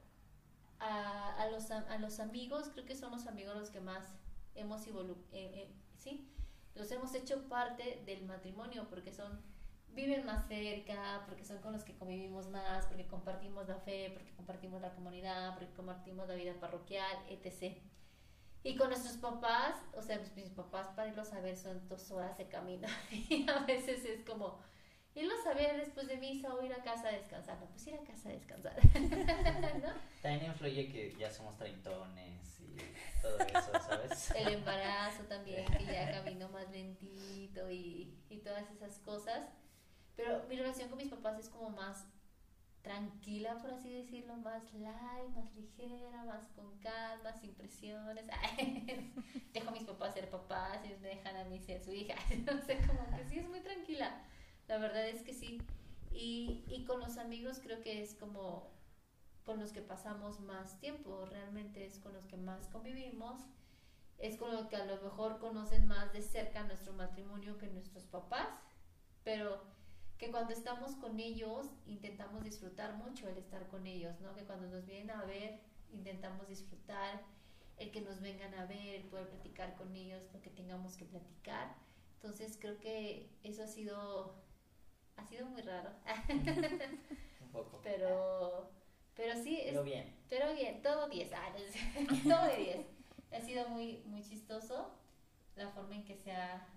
[0.80, 4.16] a, los, a los amigos, creo que son los amigos los que más
[4.56, 6.32] hemos evolucionado, eh, eh, ¿sí?
[6.74, 9.42] Los hemos hecho parte del matrimonio porque son
[9.90, 14.32] viven más cerca, porque son con los que convivimos más, porque compartimos la fe, porque
[14.36, 17.78] compartimos la comunidad, porque compartimos la vida parroquial, etc.
[18.64, 22.12] Y con nuestros papás, o sea, pues, mis papás para irlos a ver son dos
[22.12, 24.60] horas de camino y a veces es como
[25.18, 27.60] irlos a ver después de misa o ir a casa a descansar.
[27.60, 28.76] No, pues ir a casa a descansar.
[29.84, 29.90] ¿No?
[30.22, 32.78] También influye que ya somos treintones y
[33.22, 34.32] todo eso, ¿sabes?
[34.36, 39.50] El embarazo también, que ya camino más lentito y, y todas esas cosas.
[40.16, 42.08] Pero mi relación con mis papás es como más
[42.82, 48.26] tranquila, por así decirlo, más light, más ligera, más con calma, sin presiones.
[49.54, 52.16] Dejo a mis papás ser papás, ellos me dejan a mí ser su hija.
[52.46, 54.22] no sé, como que sí es muy tranquila.
[54.68, 55.62] La verdad es que sí.
[56.12, 58.72] Y, y con los amigos creo que es como
[59.46, 63.46] con los que pasamos más tiempo, realmente es con los que más convivimos,
[64.18, 68.06] es con los que a lo mejor conocen más de cerca nuestro matrimonio que nuestros
[68.06, 68.50] papás,
[69.24, 69.62] pero
[70.18, 74.36] que cuando estamos con ellos intentamos disfrutar mucho el estar con ellos, ¿no?
[74.36, 75.62] Que cuando nos vienen a ver
[75.94, 77.24] intentamos disfrutar
[77.78, 81.06] el que nos vengan a ver, el poder platicar con ellos, lo que tengamos que
[81.06, 81.76] platicar.
[82.16, 84.36] Entonces creo que eso ha sido
[85.18, 85.92] ha sido muy raro.
[87.42, 87.82] Un poco.
[87.84, 88.72] Pero
[89.16, 90.16] pero sí pero bien.
[90.30, 91.50] Pero bien, todo 10, ah,
[92.24, 92.78] todo de 10.
[93.34, 94.92] ha sido muy muy chistoso
[95.56, 96.68] la forma en que se ha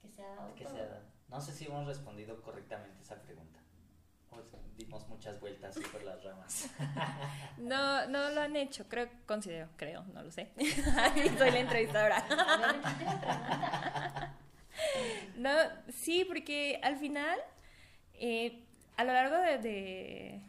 [0.00, 0.54] que se ha dado.
[0.54, 1.02] Que se ha dado.
[1.28, 3.60] No sé si hemos respondido correctamente esa pregunta.
[4.30, 4.36] O
[4.76, 6.70] dimos muchas vueltas por las ramas.
[7.58, 10.50] No, no lo han hecho, creo, considero, creo, no lo sé.
[11.36, 12.24] Soy la entrevistadora.
[15.36, 15.50] No,
[15.92, 17.38] sí, porque al final,
[18.20, 18.62] eh,
[18.96, 20.42] a lo largo de, de,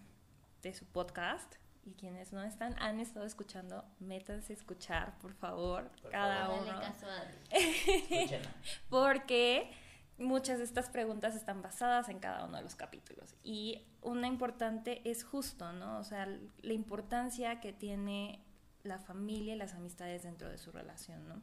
[0.62, 5.90] de, su podcast, y quienes no están, han estado escuchando, métanse a escuchar, por favor,
[6.02, 6.62] por cada favor.
[6.62, 6.80] uno.
[6.80, 7.26] Caso a...
[8.90, 9.72] porque
[10.20, 13.36] muchas de estas preguntas están basadas en cada uno de los capítulos.
[13.44, 15.98] Y una importante es justo, ¿no?
[15.98, 16.28] O sea,
[16.62, 18.44] la importancia que tiene
[18.84, 21.42] la familia y las amistades dentro de su relación, ¿no?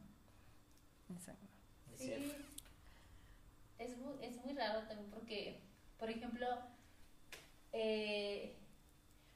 [1.13, 1.47] Exacto.
[1.95, 2.13] Sí.
[3.77, 5.61] Es muy, es muy raro también porque,
[5.99, 6.47] por ejemplo,
[7.73, 8.57] eh,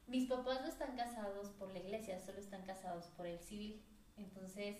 [0.08, 3.84] mis papás no están casados por la iglesia, solo están casados por el civil.
[4.16, 4.78] Entonces,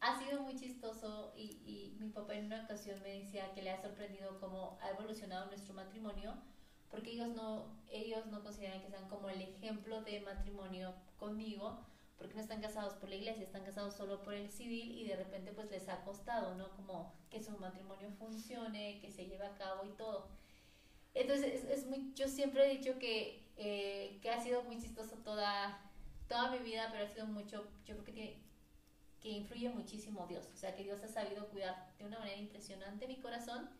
[0.00, 3.70] ha sido muy chistoso y, y, mi papá en una ocasión me decía que le
[3.70, 6.34] ha sorprendido cómo ha evolucionado nuestro matrimonio,
[6.90, 11.78] porque ellos no, ellos no consideran que sean como el ejemplo de matrimonio conmigo,
[12.18, 15.16] porque no están casados por la iglesia, están casados solo por el civil y de
[15.16, 16.70] repente pues les ha costado, ¿no?
[16.76, 20.28] Como que su matrimonio funcione, que se lleve a cabo y todo.
[21.14, 25.80] Entonces, es, muy, yo siempre he dicho que, eh, que ha sido muy chistoso toda,
[26.28, 28.42] toda mi vida, pero ha sido mucho, yo creo que tiene,
[29.20, 33.06] que influye muchísimo Dios, o sea, que Dios ha sabido cuidar de una manera impresionante
[33.06, 33.70] mi corazón,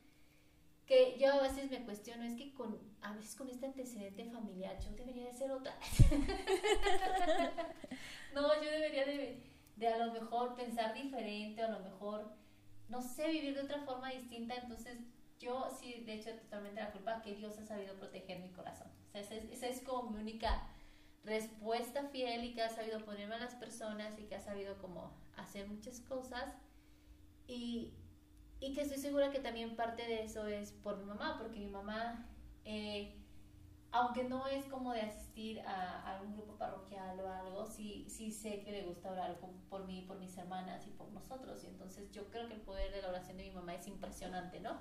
[0.86, 4.78] que yo a veces me cuestiono, es que con, a veces con este antecedente familiar
[4.80, 5.76] yo debería de ser otra.
[8.34, 9.42] no, yo debería de,
[9.76, 12.32] de a lo mejor pensar diferente, a lo mejor,
[12.88, 14.98] no sé, vivir de otra forma distinta, entonces
[15.40, 18.88] yo sí, de hecho, totalmente la culpa que Dios ha sabido proteger mi corazón.
[19.08, 20.68] O sea, esa es, esa es como mi única
[21.24, 25.12] respuesta fiel y que ha sabido ponerme a las personas y que ha sabido como
[25.36, 26.54] hacer muchas cosas
[27.46, 27.94] y,
[28.60, 31.66] y que estoy segura que también parte de eso es por mi mamá, porque mi
[31.66, 32.26] mamá,
[32.64, 33.16] eh,
[33.90, 38.60] aunque no es como de asistir a, algún grupo parroquial o algo, sí, sí sé
[38.62, 41.62] que le gusta orar por mí, por mis hermanas y por nosotros.
[41.64, 44.60] Y entonces yo creo que el poder de la oración de mi mamá es impresionante,
[44.60, 44.78] ¿no?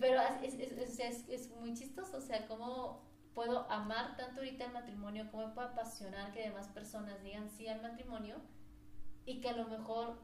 [0.00, 3.02] Pero es, es, es, es muy chistoso, o sea, cómo
[3.34, 7.82] puedo amar tanto ahorita el matrimonio, cómo puedo apasionar que demás personas digan sí al
[7.82, 8.36] matrimonio
[9.26, 10.18] y que a lo mejor,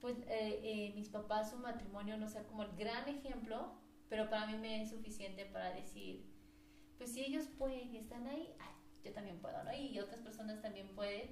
[0.00, 3.74] pues, eh, eh, mis papás, su matrimonio no sea como el gran ejemplo,
[4.08, 6.24] pero para mí me es suficiente para decir,
[6.98, 8.54] pues si ellos pueden y están ahí,
[9.04, 9.72] yo también puedo, ¿no?
[9.74, 11.30] Y otras personas también pueden.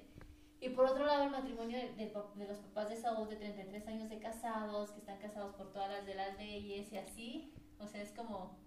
[0.61, 4.09] Y por otro lado, el matrimonio de, de, los papás de Saúl, de 33 años
[4.11, 7.99] de casados, que están casados por todas las de las leyes y así, o sea,
[7.99, 8.59] es como,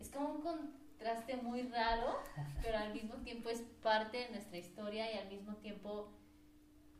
[0.00, 2.18] es como un contraste muy raro,
[2.60, 6.10] pero al mismo tiempo es parte de nuestra historia y al mismo tiempo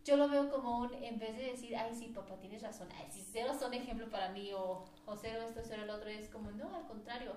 [0.05, 3.09] yo lo veo como un, en vez de decir, ay, sí, papá, tienes razón, ay,
[3.11, 6.53] sí, cero son ejemplo para mí, o, o cero esto, cero el otro, es como,
[6.53, 7.33] no, al contrario,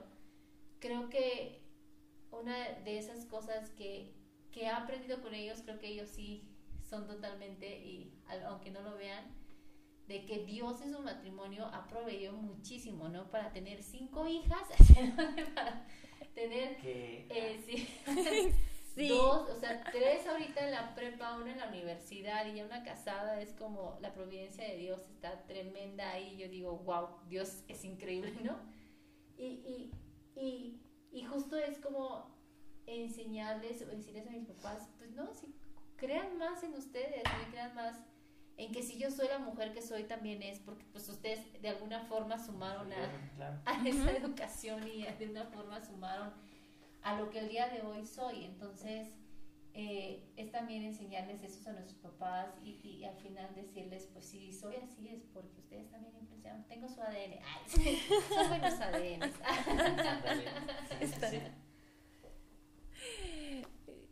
[0.78, 1.60] creo que
[2.30, 4.14] una de esas cosas que,
[4.52, 6.53] que he aprendido con ellos, creo que ellos sí
[6.94, 8.14] son totalmente, y
[8.46, 9.26] aunque no lo vean,
[10.08, 13.32] de que Dios en su matrimonio ha proveído muchísimo, ¿no?
[13.32, 14.68] Para tener cinco hijas,
[15.56, 15.88] para
[16.36, 16.78] tener...
[16.84, 17.64] Eh,
[18.96, 19.10] sí.
[19.10, 22.84] Dos, o sea, tres ahorita en la prepa, una en la universidad y ya una
[22.84, 26.38] casada, es como la providencia de Dios está tremenda ahí.
[26.38, 28.60] Yo digo, wow, Dios es increíble, ¿no?
[29.36, 29.92] Y, y,
[30.36, 30.80] y,
[31.12, 32.32] y justo es como
[32.86, 35.56] enseñarles o decirles a mis papás, pues no, si
[35.98, 37.98] crean más en ustedes, crean más
[38.58, 41.70] en que si yo soy la mujer que soy también es porque pues ustedes de
[41.70, 46.32] alguna forma sumaron a, a esa educación y de una forma sumaron
[47.02, 48.46] a lo que el día de hoy soy.
[48.46, 49.08] Entonces,
[49.74, 54.54] eh, es también enseñarles eso a nuestros papás y, y, al final decirles, pues si
[54.54, 56.64] soy así es porque ustedes también impresionan.
[56.68, 57.40] Tengo su ADN.
[57.44, 59.32] Ay, son buenos ADN.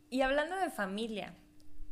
[0.09, 1.35] y hablando de familia,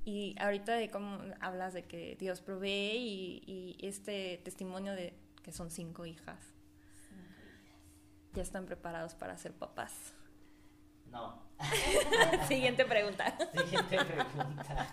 [0.09, 5.51] y ahorita de cómo hablas de que Dios provee y, y este testimonio de que
[5.51, 6.39] son cinco hijas.
[7.07, 8.33] Cinco hijas.
[8.33, 10.13] Ya están preparados para ser papás.
[11.11, 11.43] No.
[12.47, 13.37] Siguiente pregunta.
[13.53, 14.87] Siguiente pregunta.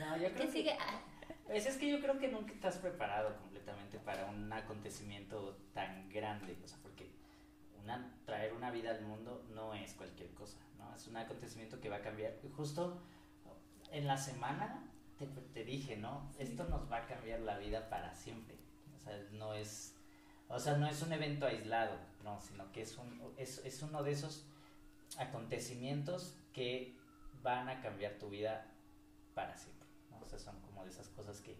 [0.00, 0.76] no, yo creo ¿Qué sigue?
[0.80, 1.00] Ah.
[1.46, 6.56] Pues es que yo creo que nunca estás preparado completamente para un acontecimiento tan grande,
[6.64, 7.12] o sea, porque
[7.82, 10.92] una, traer una vida al mundo no es cualquier cosa, ¿no?
[10.94, 12.34] Es un acontecimiento que va a cambiar.
[12.56, 13.00] Justo
[13.94, 16.30] en la semana te, te dije, ¿no?
[16.38, 18.56] Esto nos va a cambiar la vida para siempre.
[18.94, 19.94] O sea, no es
[20.48, 24.02] o sea, no es un evento aislado, no, sino que es, un, es, es uno
[24.02, 24.46] de esos
[25.18, 26.94] acontecimientos que
[27.42, 28.66] van a cambiar tu vida
[29.34, 29.88] para siempre.
[30.10, 30.20] ¿no?
[30.20, 31.56] O sea, son como de esas cosas que,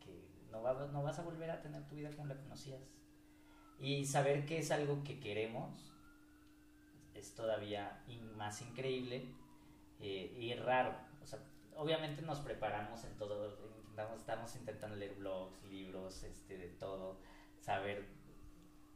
[0.00, 2.82] que no, no vas a volver a tener tu vida como la conocías.
[3.78, 5.94] Y saber que es algo que queremos
[7.14, 8.02] es todavía
[8.36, 9.32] más increíble
[10.00, 10.94] eh, y raro.
[11.22, 11.40] O sea,
[11.76, 13.56] obviamente nos preparamos en todo,
[14.16, 17.20] estamos intentando leer blogs, libros, este, de todo,
[17.60, 18.06] saber,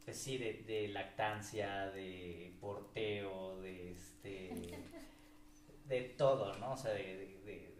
[0.04, 4.50] pues sí, de, lactancia, de porteo, de este,
[5.86, 6.72] de todo, ¿no?
[6.72, 7.72] O sea, de, de,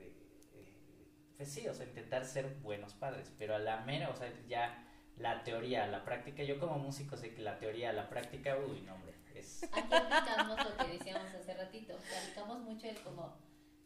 [1.36, 4.88] pues sí, o sea, intentar ser buenos padres, pero a la mera, o sea, ya
[5.16, 8.94] la teoría, la práctica, yo como músico sé que la teoría, la práctica, uy, no,
[8.94, 9.14] hombre,
[9.72, 13.32] Aquí aplicamos lo que decíamos hace ratito, aplicamos mucho el como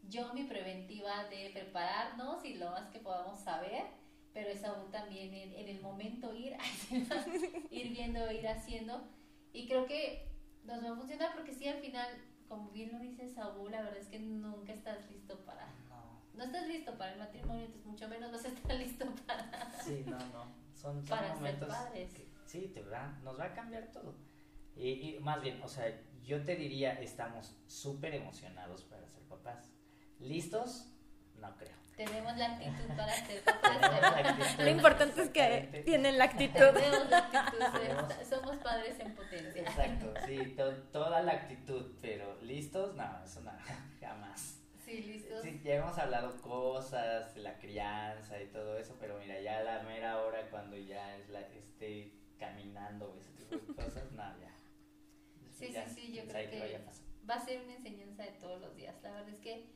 [0.08, 3.84] yo mi preventiva de prepararnos y lo más que podamos saber,
[4.32, 6.56] pero es aún también en, el momento ir,
[7.70, 9.02] ir viendo, ir haciendo.
[9.52, 10.28] Y creo que
[10.64, 12.08] nos va a funcionar porque sí, al final,
[12.48, 15.66] como bien lo dice Saúl, la verdad es que nunca estás listo para...
[15.88, 16.20] No.
[16.34, 19.72] No estás listo para el matrimonio, entonces mucho menos vas a estar listo para...
[19.82, 20.66] Sí, no, no.
[20.74, 22.12] Son, para ser padres.
[22.44, 24.14] sí, te va, nos va a cambiar todo.
[24.76, 25.86] Y, más bien, o sea,
[26.22, 29.72] yo te diría, estamos súper emocionados para ser papás.
[30.20, 30.92] ¿Listos?
[31.40, 31.76] No creo.
[31.96, 34.58] Tenemos la actitud para ser papás.
[34.58, 36.72] Lo importante es que tienen la actitud.
[36.74, 38.24] Tenemos la actitud.
[38.28, 39.62] Somos padres en potencia.
[39.62, 40.56] Exacto, sí,
[40.92, 42.94] toda la actitud, pero ¿listos?
[42.94, 43.52] No, eso no,
[44.00, 44.60] jamás.
[44.84, 45.42] Sí, listos.
[45.42, 49.82] Sí, ya hemos hablado cosas, la crianza y todo eso, pero mira, ya a la
[49.82, 54.52] mera hora cuando ya es la, esté caminando ese tipo de cosas, no, ya.
[55.58, 56.80] Sí, sí, sí, yo creo que
[57.28, 58.94] va a ser una enseñanza de todos los días.
[59.02, 59.66] La verdad es que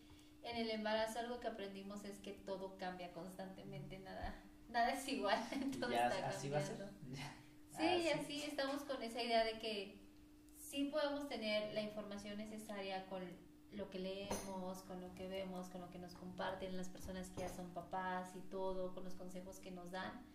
[0.42, 4.34] en el embarazo algo que aprendimos es que todo cambia constantemente, nada,
[4.68, 5.38] nada es igual,
[5.80, 6.84] todo está cambiando.
[7.78, 9.98] Sí, y así estamos con esa idea de que
[10.58, 13.22] sí podemos tener la información necesaria con
[13.72, 17.40] lo que leemos, con lo que vemos, con lo que nos comparten las personas que
[17.40, 20.26] ya son papás y todo, con los consejos que nos dan,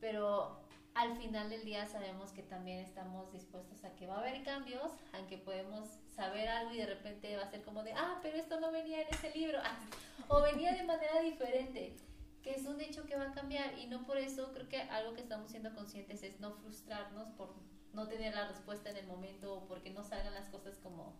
[0.00, 0.62] pero
[0.94, 4.92] al final del día sabemos que también estamos dispuestos a que va a haber cambios,
[5.12, 8.60] aunque podemos saber algo y de repente va a ser como de, ah, pero esto
[8.60, 9.58] no venía en ese libro,
[10.28, 11.96] o venía de manera diferente,
[12.42, 15.14] que es un hecho que va a cambiar y no por eso creo que algo
[15.14, 17.54] que estamos siendo conscientes es no frustrarnos por
[17.92, 21.18] no tener la respuesta en el momento o porque no salgan las cosas como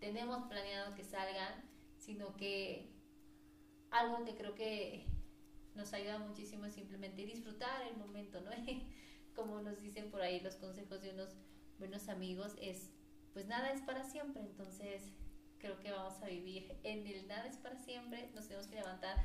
[0.00, 1.52] tenemos planeado que salgan,
[1.96, 2.88] sino que
[3.90, 5.06] algo que creo que
[5.74, 8.50] nos ayuda muchísimo es simplemente disfrutar el momento, ¿no?
[9.38, 11.36] como nos dicen por ahí los consejos de unos
[11.78, 12.90] buenos amigos, es
[13.32, 15.12] pues nada es para siempre, entonces
[15.58, 19.16] creo que vamos a vivir en el nada es para siempre, nos tenemos que levantar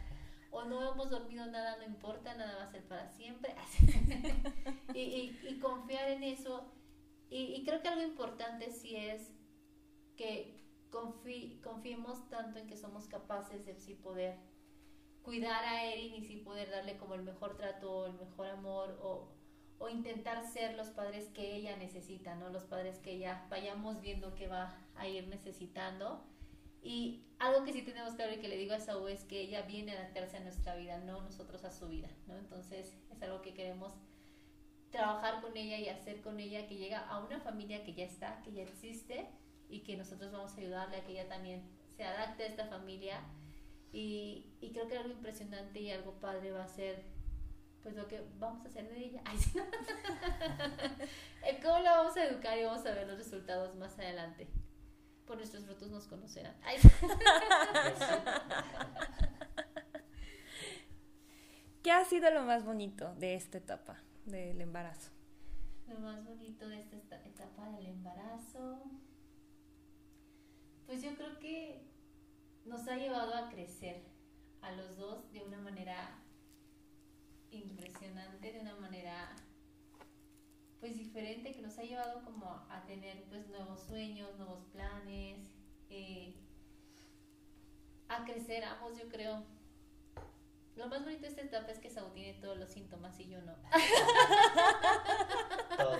[0.51, 3.55] o no hemos dormido nada, no importa, nada va a ser para siempre.
[4.93, 6.71] Y, confiar en eso
[7.31, 9.31] y, creo que algo importante sí es
[10.15, 14.37] que confiemos tanto en que somos capaces de sí poder
[15.23, 18.99] cuidar a Erin y sí poder darle como el mejor trato, el mejor amor
[19.83, 22.47] o intentar ser los padres que ella necesita, ¿no?
[22.49, 26.23] Los padres que ella vayamos viendo que va a ir necesitando.
[26.81, 29.63] Y algo que sí tenemos claro y que le digo a Saúl es que ella
[29.63, 32.37] viene a adaptarse a nuestra vida, no nosotros a su vida, ¿no?
[32.37, 33.93] Entonces es algo que queremos
[34.89, 38.41] trabajar con ella y hacer con ella que llega a una familia que ya está,
[38.41, 39.27] que ya existe
[39.67, 41.61] y que nosotros vamos a ayudarle a que ella también
[41.97, 43.19] se adapte a esta familia.
[43.91, 47.03] Y, y creo que algo impresionante y algo padre va a ser
[47.83, 49.21] pues lo que vamos a hacer de ella.
[51.43, 54.47] Ay, ¿Cómo la vamos a educar y vamos a ver los resultados más adelante?
[55.27, 56.55] Por nuestros frutos nos conocerán.
[61.83, 65.11] ¿Qué ha sido lo más bonito de esta etapa del embarazo?
[65.87, 68.81] Lo más bonito de esta etapa del embarazo,
[70.85, 71.85] pues yo creo que
[72.65, 74.05] nos ha llevado a crecer
[74.61, 76.22] a los dos de una manera
[77.53, 79.35] impresionante de una manera
[80.79, 85.49] pues diferente que nos ha llevado como a tener pues nuevos sueños, nuevos planes,
[85.89, 86.35] eh,
[88.09, 89.45] a crecer ambos yo creo.
[90.75, 93.41] Lo más bonito de esta etapa es que Saúl tiene todos los síntomas y yo
[93.43, 93.55] no.
[95.77, 95.99] Todos.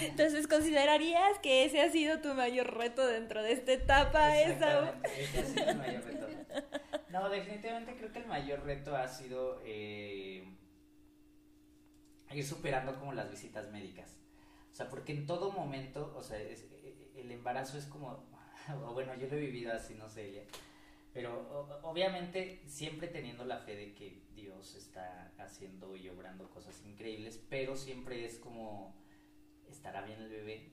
[0.00, 4.94] Entonces, ¿considerarías que ese ha sido tu mayor reto dentro de esta etapa, Ese ha
[5.44, 6.28] sido el mayor reto.
[7.14, 10.42] No, definitivamente creo que el mayor reto ha sido eh,
[12.32, 14.18] ir superando como las visitas médicas.
[14.72, 18.28] O sea, porque en todo momento, o sea, eh, el embarazo es como,
[18.94, 20.48] bueno, yo lo he vivido así, no sé,
[21.12, 27.40] pero obviamente siempre teniendo la fe de que Dios está haciendo y obrando cosas increíbles,
[27.48, 28.92] pero siempre es como,
[29.68, 30.72] estará bien el bebé,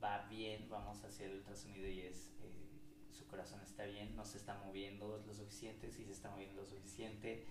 [0.00, 2.30] va bien, vamos a hacer el ultrasonido y es
[3.30, 7.46] corazón está bien, no se está moviendo lo suficiente, si se está moviendo lo suficiente,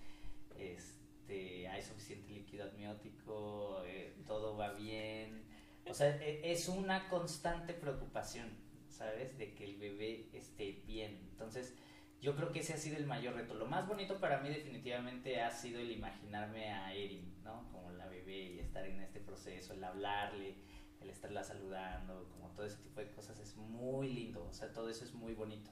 [0.58, 5.42] este, hay suficiente líquido amniótico, eh, todo va bien.
[5.88, 8.48] O sea, e, es una constante preocupación,
[8.88, 9.36] ¿sabes?
[9.38, 11.28] De que el bebé esté bien.
[11.32, 11.74] Entonces,
[12.20, 13.54] yo creo que ese ha sido el mayor reto.
[13.54, 17.66] Lo más bonito para mí definitivamente ha sido el imaginarme a Erin, ¿no?
[17.72, 20.56] Como la bebé y estar en este proceso, el hablarle,
[21.00, 24.88] el estarla saludando, como todo ese tipo de cosas es muy lindo, o sea, todo
[24.88, 25.70] eso es muy bonito.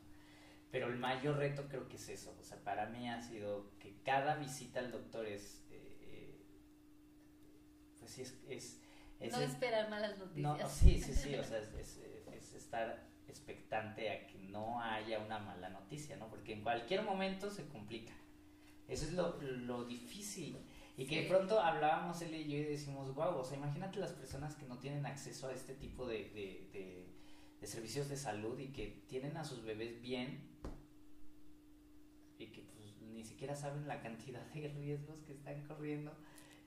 [0.70, 4.00] Pero el mayor reto creo que es eso, o sea, para mí ha sido que
[4.02, 6.44] cada visita al doctor es, eh,
[7.98, 8.82] pues sí, es...
[9.20, 10.58] es, no esperar malas noticias.
[10.58, 11.98] No, sí, sí, sí, o sea, es,
[12.32, 16.28] es, estar expectante a que no haya una mala noticia, ¿no?
[16.28, 18.12] Porque en cualquier momento se complica.
[18.86, 20.58] Eso es lo, lo difícil.
[20.98, 24.12] Y que de pronto hablábamos él y yo y decimos, wow, o sea, imagínate las
[24.12, 27.06] personas que no tienen acceso a este tipo de, de,
[27.60, 30.40] de, servicios de salud y que tienen a sus bebés bien
[32.36, 36.12] y que pues ni siquiera saben la cantidad de riesgos que están corriendo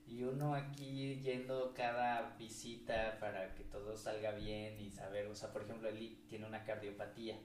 [0.06, 5.52] y uno aquí yendo cada visita para que todo salga bien y saber, o sea,
[5.52, 7.38] por ejemplo, Eli tiene una cardiopatía.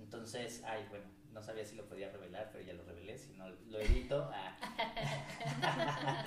[0.00, 3.48] Entonces, ay, bueno, no sabía si lo podía revelar, pero ya lo revelé, si no
[3.48, 4.30] lo edito.
[4.32, 4.56] Ah.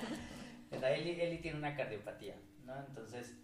[0.70, 2.78] Eli, Eli tiene una cardiopatía, ¿no?
[2.78, 3.36] Entonces,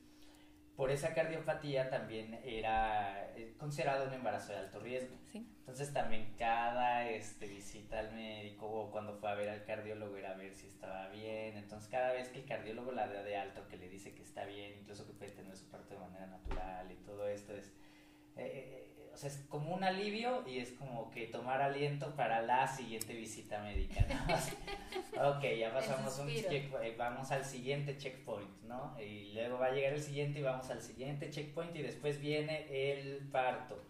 [0.76, 5.16] por esa cardiopatía también era eh, considerado un embarazo de alto riesgo.
[5.32, 10.32] Entonces también cada este, visita al médico o cuando fue a ver al cardiólogo era
[10.32, 11.56] a ver si estaba bien.
[11.56, 14.44] Entonces cada vez que el cardiólogo la da de alto, que le dice que está
[14.44, 17.68] bien, incluso que puede tener su parte de manera natural y todo esto es...
[18.36, 18.81] Eh, eh,
[19.22, 23.62] sea, es como un alivio y es como que tomar aliento para la siguiente visita
[23.62, 25.30] médica, ¿no?
[25.30, 28.98] ok, ya pasamos un checkpoint, vamos al siguiente checkpoint, ¿no?
[29.00, 32.66] Y luego va a llegar el siguiente y vamos al siguiente checkpoint y después viene
[32.70, 33.82] el parto.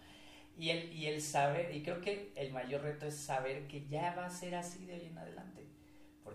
[0.58, 4.14] Y el, y el saber, y creo que el mayor reto es saber que ya
[4.14, 5.62] va a ser así de hoy en adelante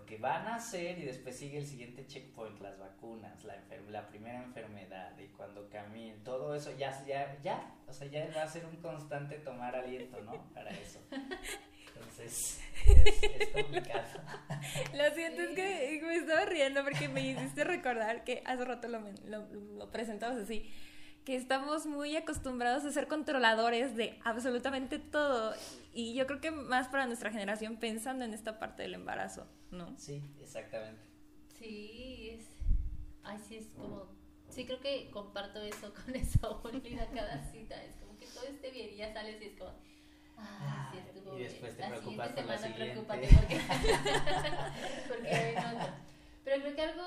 [0.08, 3.56] porque van a ser y después sigue el siguiente checkpoint, las vacunas, la,
[3.90, 8.44] la primera enfermedad y cuando caminen, todo eso ya, ya, ya, o sea, ya va
[8.44, 10.32] a ser un constante tomar aliento, ¿no?
[10.54, 10.98] Para eso.
[11.10, 14.22] Entonces, es, complicado.
[14.94, 19.02] Lo siento, es que me estaba riendo porque me hiciste recordar que hace rato lo,
[19.26, 20.72] lo, lo presentamos así
[21.28, 25.52] que estamos muy acostumbrados a ser controladores de absolutamente todo.
[25.92, 29.94] Y yo creo que más para nuestra generación pensando en esta parte del embarazo, ¿no?
[29.98, 31.02] Sí, exactamente.
[31.58, 32.46] Sí, es...
[33.24, 34.06] Ay, sí, es como...
[34.48, 37.74] Sí, creo que comparto eso con esa olvida cada cita.
[37.84, 39.74] Es como que todo esté bien y ya sales y es como...
[40.38, 43.02] Ah, sí estuvo y después te preocupas por la siguiente.
[43.06, 43.28] Porque,
[45.08, 45.88] porque no,
[46.42, 47.04] Pero creo que algo,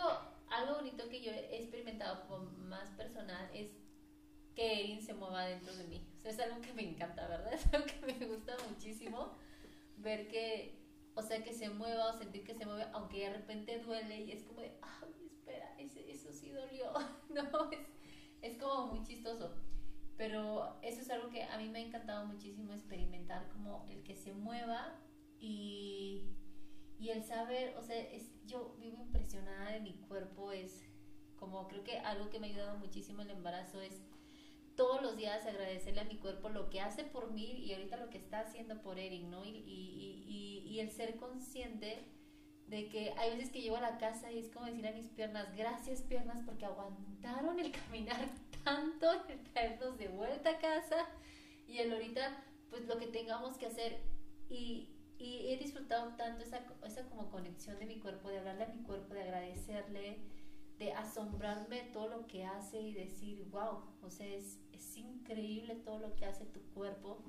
[0.47, 3.81] algo bonito que yo he experimentado como más personal es
[4.55, 6.05] que Erin se mueva dentro de mí.
[6.17, 7.53] O sea, es algo que me encanta, ¿verdad?
[7.53, 9.33] Es algo que me gusta muchísimo
[9.97, 10.79] ver que,
[11.15, 14.31] o sea, que se mueva o sentir que se mueve, aunque de repente duele y
[14.31, 16.91] es como de, ay, espera, eso sí dolió.
[17.29, 17.79] no, es,
[18.41, 19.55] es como muy chistoso.
[20.17, 24.15] Pero eso es algo que a mí me ha encantado muchísimo experimentar, como el que
[24.15, 24.99] se mueva
[25.39, 26.35] y,
[26.99, 30.83] y el saber, o sea, es, yo vivo impresionada de mi cuerpo, es
[31.37, 34.03] como creo que algo que me ha ayudado muchísimo el embarazo es
[34.81, 38.09] todos los días agradecerle a mi cuerpo lo que hace por mí y ahorita lo
[38.09, 39.45] que está haciendo por Eric, ¿no?
[39.45, 41.99] Y, y, y, y, el ser consciente
[42.65, 45.07] de que hay veces que llego a la casa y es como decir a mis
[45.09, 48.27] piernas, gracias piernas porque aguantaron el caminar
[48.63, 51.05] tanto, el traernos de vuelta a casa
[51.67, 53.99] y el ahorita pues lo que tengamos que hacer
[54.49, 54.87] y,
[55.19, 59.13] he disfrutado tanto esa, esa como conexión de mi cuerpo, de hablarle a mi cuerpo,
[59.13, 60.17] de agradecerle,
[60.81, 65.99] de asombrarme todo lo que hace y decir, wow, o sea, es, es increíble todo
[65.99, 67.21] lo que hace tu cuerpo.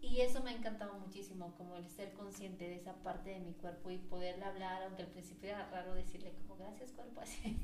[0.00, 3.52] Y eso me ha encantado muchísimo, como el ser consciente de esa parte de mi
[3.52, 7.56] cuerpo y poderle hablar, aunque al principio era raro decirle como gracias cuerpo, así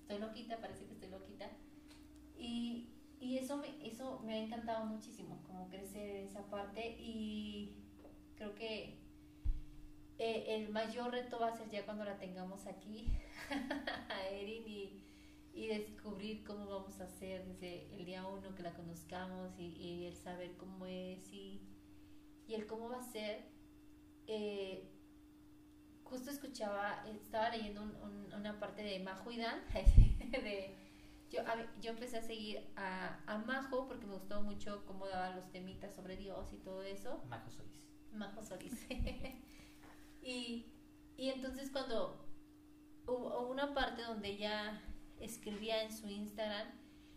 [0.00, 1.50] estoy loquita, parece que estoy loquita.
[2.38, 2.88] Y,
[3.20, 7.76] y eso, me, eso me ha encantado muchísimo, como crecer esa parte y
[8.36, 9.03] creo que
[10.26, 13.12] eh, el mayor reto va a ser ya cuando la tengamos aquí,
[14.08, 15.04] a Erin y,
[15.52, 20.16] y, descubrir cómo vamos a hacer desde el día uno que la conozcamos y, el
[20.16, 21.60] saber cómo es y,
[22.48, 23.44] y, el cómo va a ser.
[24.26, 24.88] Eh,
[26.04, 27.82] justo escuchaba, estaba leyendo
[28.34, 29.60] una parte de Majo y Dan,
[30.32, 30.74] de,
[31.28, 31.42] yo,
[31.82, 35.94] yo empecé a seguir a, a, Majo porque me gustó mucho cómo daba los temitas
[35.94, 37.22] sobre Dios y todo eso.
[37.28, 37.84] Majo Solís.
[38.10, 38.86] Majo Solís.
[40.24, 40.66] y,
[41.16, 42.24] y entonces cuando
[43.06, 44.80] hubo una parte donde ella
[45.20, 46.66] escribía en su Instagram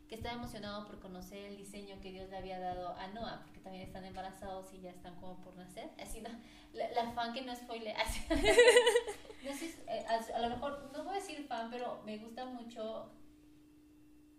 [0.08, 3.60] que estaba emocionado por conocer el diseño que Dios le había dado a Noah, porque
[3.60, 5.92] también están embarazados y ya están como por nacer.
[6.02, 6.30] Así, ¿no?
[6.74, 7.58] La, fan que no no
[9.54, 13.12] sé, eh, a, lo mejor, no voy a decir fan, pero me gusta mucho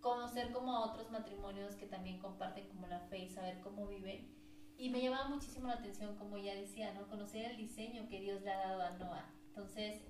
[0.00, 4.37] conocer como a otros matrimonios que también comparten como la fe y saber cómo viven.
[4.78, 7.08] Y me llamaba muchísimo la atención, como ella decía, ¿no?
[7.08, 9.28] Conocer el diseño que Dios le ha dado a Noah.
[9.48, 10.00] Entonces,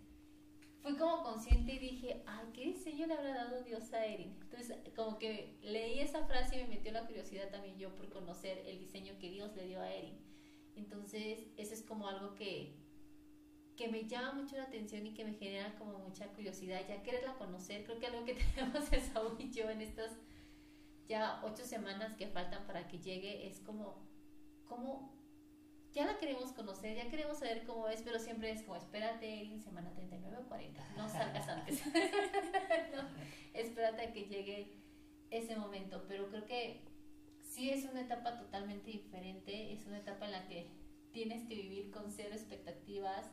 [0.82, 4.36] fui como consciente y dije, ay, ¿qué diseño le habrá dado Dios a Erin?
[4.42, 8.58] Entonces, como que leí esa frase y me metió la curiosidad también yo por conocer
[8.66, 10.18] el diseño que Dios le dio a Erin.
[10.76, 12.76] Entonces, eso es como algo que,
[13.74, 17.38] que me llama mucho la atención y que me genera como mucha curiosidad, ya quererla
[17.38, 17.84] conocer.
[17.84, 20.12] Creo que algo que tenemos Saúl y yo en estas
[21.08, 24.07] ya ocho semanas que faltan para que llegue es como,
[24.68, 25.18] como
[25.92, 29.60] ya la queremos conocer, ya queremos saber cómo es, pero siempre es como, espérate en
[29.60, 31.82] semana 39 o 40, no salgas antes.
[33.54, 34.76] espérate a que llegue
[35.30, 36.82] ese momento, pero creo que
[37.40, 40.70] sí es una etapa totalmente diferente, es una etapa en la que
[41.10, 43.30] tienes que vivir con cero expectativas,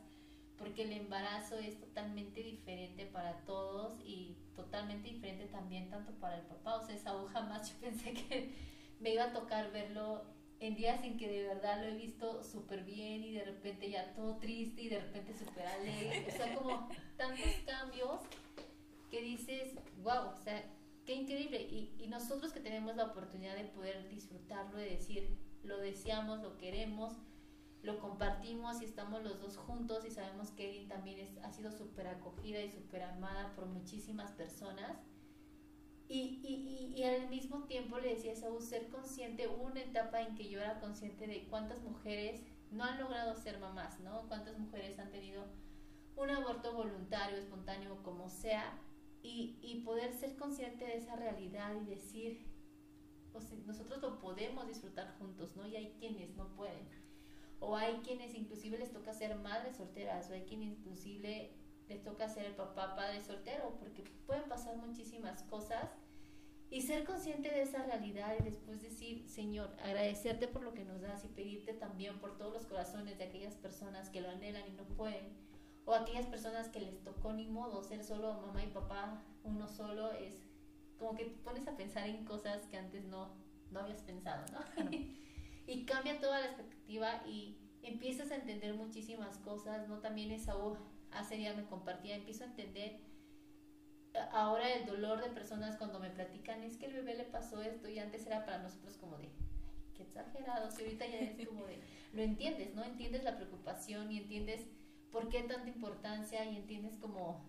[0.58, 6.46] porque el embarazo es totalmente diferente para todos y totalmente diferente también tanto para el
[6.46, 6.78] papá.
[6.78, 8.56] O sea, esa aguja más yo pensé que
[9.00, 10.24] me iba a tocar verlo
[10.60, 14.14] en días en que de verdad lo he visto súper bien y de repente ya
[14.14, 16.26] todo triste y de repente súper alegre.
[16.28, 18.22] O sea, como tantos cambios
[19.12, 20.64] que dices, wow, o sea,
[21.06, 21.62] qué increíble.
[21.62, 26.58] Y, y nosotros que tenemos la oportunidad de poder disfrutarlo, de decir, lo deseamos, lo
[26.58, 27.14] queremos,
[27.86, 31.72] lo compartimos y estamos los dos juntos y sabemos que Erin también es, ha sido
[31.72, 34.97] súper acogida y súper amada por muchísimas personas.
[36.08, 40.22] Y, y, y, al mismo tiempo le decía a Saúl ser consciente, hubo una etapa
[40.22, 42.41] en que yo era consciente de cuántas mujeres
[42.72, 44.28] no han logrado ser mamás, ¿no?
[44.28, 45.45] Cuántas mujeres han tenido
[46.16, 48.80] un aborto voluntario, espontáneo, como sea,
[49.24, 52.45] y, y poder ser consciente de esa realidad y decir,
[53.41, 55.68] sea, nosotros lo podemos disfrutar juntos, ¿no?
[55.68, 56.88] Y hay quienes no pueden.
[57.60, 61.51] O hay quienes inclusive les toca ser madres solteras, o hay quienes inclusive
[61.88, 65.90] les toca ser el papá padre soltero, porque pueden pasar muchísimas cosas.
[66.72, 71.00] Y ser consciente de esa realidad y después decir, Señor, agradecerte por lo que nos
[71.00, 74.72] das y pedirte también por todos los corazones de aquellas personas que lo anhelan y
[74.72, 75.30] no pueden,
[75.86, 80.12] o aquellas personas que les tocó ni modo ser solo mamá y papá, uno solo,
[80.14, 80.34] es
[80.98, 83.30] como que te pones a pensar en cosas que antes no,
[83.72, 84.90] no habías pensado, ¿no?
[85.68, 90.00] y cambia toda la expectativa y empiezas a entender muchísimas cosas, ¿no?
[90.00, 90.58] También esa
[91.18, 92.99] hace ya me compartía, empiezo a entender
[94.32, 97.89] ahora el dolor de personas cuando me platican, es que el bebé le pasó esto
[97.89, 99.30] y antes era para nosotros como de,
[99.95, 101.80] qué exagerado, y ahorita ya es como de,
[102.13, 102.84] lo entiendes, ¿no?
[102.84, 104.68] Entiendes la preocupación y entiendes
[105.11, 107.45] por qué tanta importancia y entiendes como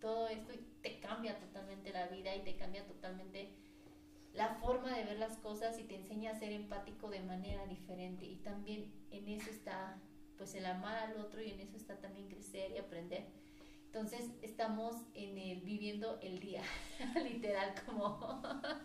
[0.00, 3.50] todo esto y te cambia totalmente la vida y te cambia totalmente
[4.34, 8.24] la forma de ver las cosas y te enseña a ser empático de manera diferente
[8.24, 9.98] y también en eso está
[10.38, 13.26] pues el amar al otro y en eso está también crecer y aprender.
[13.86, 16.62] Entonces estamos en el viviendo el día,
[17.22, 18.42] literal como,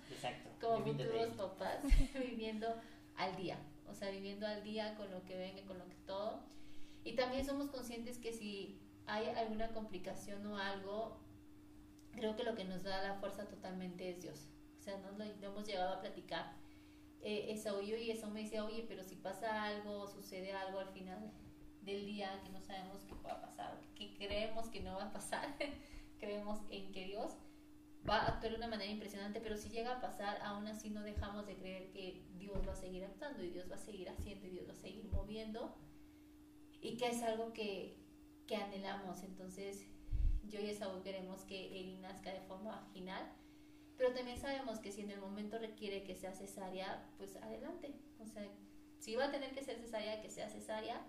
[0.10, 0.49] Exacto.
[0.62, 1.80] como futuros papás,
[2.14, 2.68] viviendo
[3.16, 6.41] al día, o sea, viviendo al día con lo que venga, con lo que todo.
[7.04, 11.20] Y también somos conscientes que si hay alguna complicación o algo,
[12.14, 14.47] creo que lo que nos da la fuerza totalmente es Dios.
[14.80, 16.54] O sea, nos lo, hemos llegado a platicar.
[17.26, 20.89] Eh, esa oye y eso me decía, oye, pero si pasa algo, sucede algo al
[20.89, 21.32] final
[21.82, 25.13] del día que no sabemos qué va a pasar, que creemos que no va a
[25.13, 25.55] pasar,
[26.19, 27.38] creemos en que Dios
[28.07, 31.01] va a actuar de una manera impresionante, pero si llega a pasar, aún así no
[31.01, 34.45] dejamos de creer que Dios va a seguir actuando y Dios va a seguir haciendo
[34.47, 35.74] y Dios va a seguir moviendo
[36.82, 37.97] y que es algo que,
[38.47, 39.24] que anhelamos.
[39.24, 39.88] Entonces,
[40.43, 43.32] yo y Esaú queremos que Él nazca de forma vaginal
[43.97, 47.93] pero también sabemos que si en el momento requiere que sea cesárea, pues adelante.
[48.19, 48.47] O sea,
[48.99, 51.05] si va a tener que ser cesárea, que sea cesárea.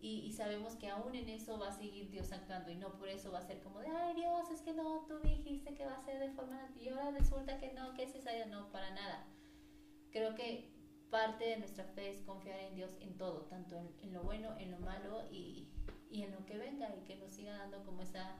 [0.00, 3.32] Y, sabemos que aún en eso va a seguir Dios actuando y no por eso
[3.32, 6.04] va a ser como de, ay Dios, es que no, tú dijiste que va a
[6.04, 9.24] ser de forma y ahora resulta que no, que es cesárea, no, para nada.
[10.10, 10.68] Creo que
[11.08, 14.54] parte de nuestra fe es confiar en Dios en todo, tanto en, en lo bueno,
[14.58, 15.68] en lo malo y,
[16.10, 18.36] y en lo que venga y que nos siga dando como esa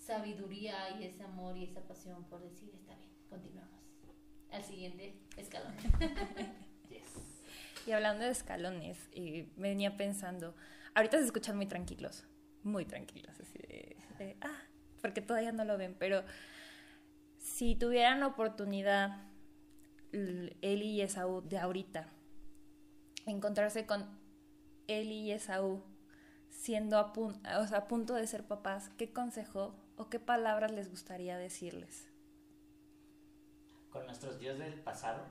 [0.00, 3.80] sabiduría y ese amor y esa pasión por decir, está bien, continuamos
[4.50, 5.74] al siguiente escalón.
[7.86, 10.54] Y hablando de escalones, eh, venía pensando,
[10.94, 12.26] ahorita se escuchan muy tranquilos,
[12.62, 13.58] muy tranquilos, así
[14.18, 14.62] de, ah,
[15.00, 16.22] porque todavía no lo ven, pero
[17.38, 19.26] si tuvieran oportunidad
[20.12, 22.06] Eli y Esaú de ahorita,
[23.24, 24.06] encontrarse con
[24.86, 25.82] Eli y Esaú
[26.50, 27.12] siendo a,
[27.54, 32.08] a punto de ser papás, ¿qué consejo o qué palabras les gustaría decirles?
[33.90, 35.26] ¿Con nuestros dios del pasado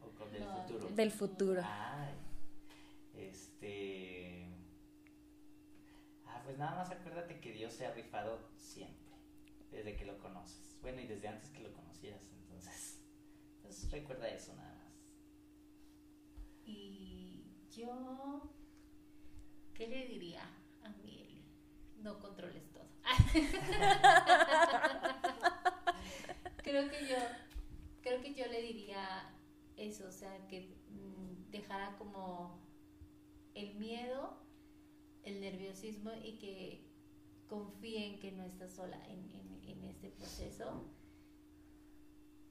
[0.00, 0.88] o con del futuro?
[0.88, 1.62] Del futuro.
[1.62, 2.14] Ay,
[3.18, 4.48] este...
[6.24, 9.14] Ah, pues nada más acuérdate que Dios se ha rifado siempre,
[9.70, 10.78] desde que lo conoces.
[10.80, 13.04] Bueno, y desde antes que lo conocías, entonces,
[13.56, 14.94] entonces recuerda eso nada más.
[16.64, 17.44] Y
[17.76, 18.50] yo,
[19.74, 20.48] ¿qué le diría?
[22.04, 22.86] No controles todo.
[26.62, 27.16] creo que yo,
[28.02, 29.34] creo que yo le diría
[29.78, 32.60] eso, o sea, que mm, dejara como
[33.54, 34.36] el miedo,
[35.22, 36.84] el nerviosismo y que
[37.48, 40.84] confíen que no está sola en, en, este proceso.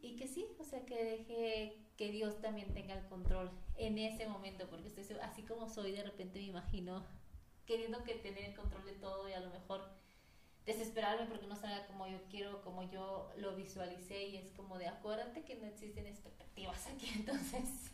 [0.02, 4.28] Y que sí, o sea, que deje que Dios también tenga el control en ese
[4.28, 7.06] momento, porque estoy así como soy, de repente me imagino
[7.66, 9.90] queriendo que tener el control de todo y a lo mejor
[10.66, 14.88] desesperarme porque no salga como yo quiero, como yo lo visualicé y es como de
[14.88, 17.92] acuérdate que no existen expectativas aquí, entonces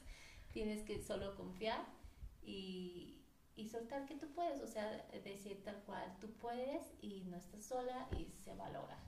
[0.51, 1.85] tienes que solo confiar
[2.43, 3.21] y,
[3.55, 7.63] y soltar que tú puedes, o sea, decir tal cual, tú puedes y no estás
[7.63, 8.99] sola y se valora.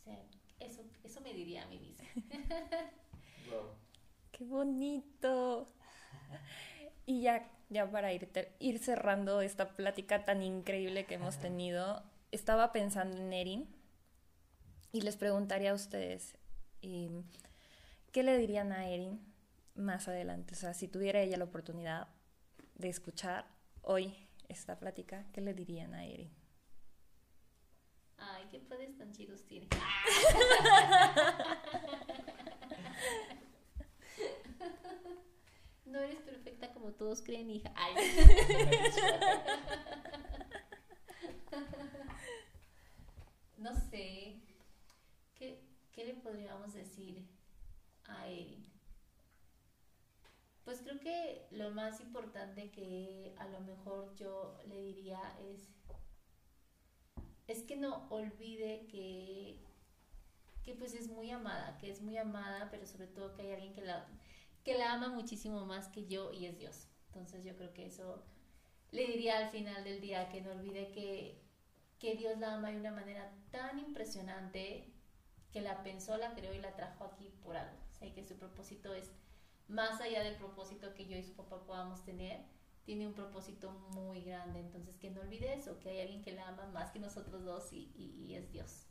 [0.00, 0.22] O sea,
[0.60, 2.04] eso, eso me diría a mí misma.
[3.50, 3.70] wow.
[4.30, 5.68] ¡Qué bonito!
[7.06, 12.70] Y ya, ya para ir, ir cerrando esta plática tan increíble que hemos tenido, estaba
[12.70, 13.68] pensando en Erin
[14.92, 16.36] y les preguntaría a ustedes,
[16.82, 17.24] em,
[18.12, 19.20] ¿qué le dirían a Erin
[19.74, 20.54] más adelante?
[20.54, 22.06] O sea, si tuviera ella la oportunidad
[22.76, 23.44] de escuchar
[23.82, 24.14] hoy
[24.48, 26.30] esta plática, ¿qué le dirían a Erin?
[28.18, 29.66] Ay, qué padres tan chidos tiene.
[35.84, 37.72] No eres perfecta como todos creen, hija.
[37.74, 37.94] Ay.
[43.56, 44.42] No sé.
[45.34, 47.26] ¿Qué, ¿Qué le podríamos decir
[48.04, 48.62] a Erin?
[50.64, 55.70] Pues creo que lo más importante que a lo mejor yo le diría es,
[57.46, 59.60] es que no olvide que,
[60.62, 63.74] que pues es muy amada, que es muy amada, pero sobre todo que hay alguien
[63.74, 64.06] que la,
[64.64, 66.88] que la ama muchísimo más que yo y es Dios.
[67.08, 68.24] Entonces yo creo que eso
[68.90, 71.42] le diría al final del día, que no olvide que,
[71.98, 74.92] que Dios la ama de una manera tan impresionante
[75.52, 77.76] que la pensó, la creó y la trajo aquí por algo.
[77.90, 79.10] O sea, que su propósito es
[79.68, 82.44] más allá del propósito que yo y su papá podamos tener,
[82.84, 84.60] tiene un propósito muy grande.
[84.60, 87.72] Entonces, que no olvide eso, que hay alguien que la ama más que nosotros dos
[87.72, 88.86] y, y, es Dios.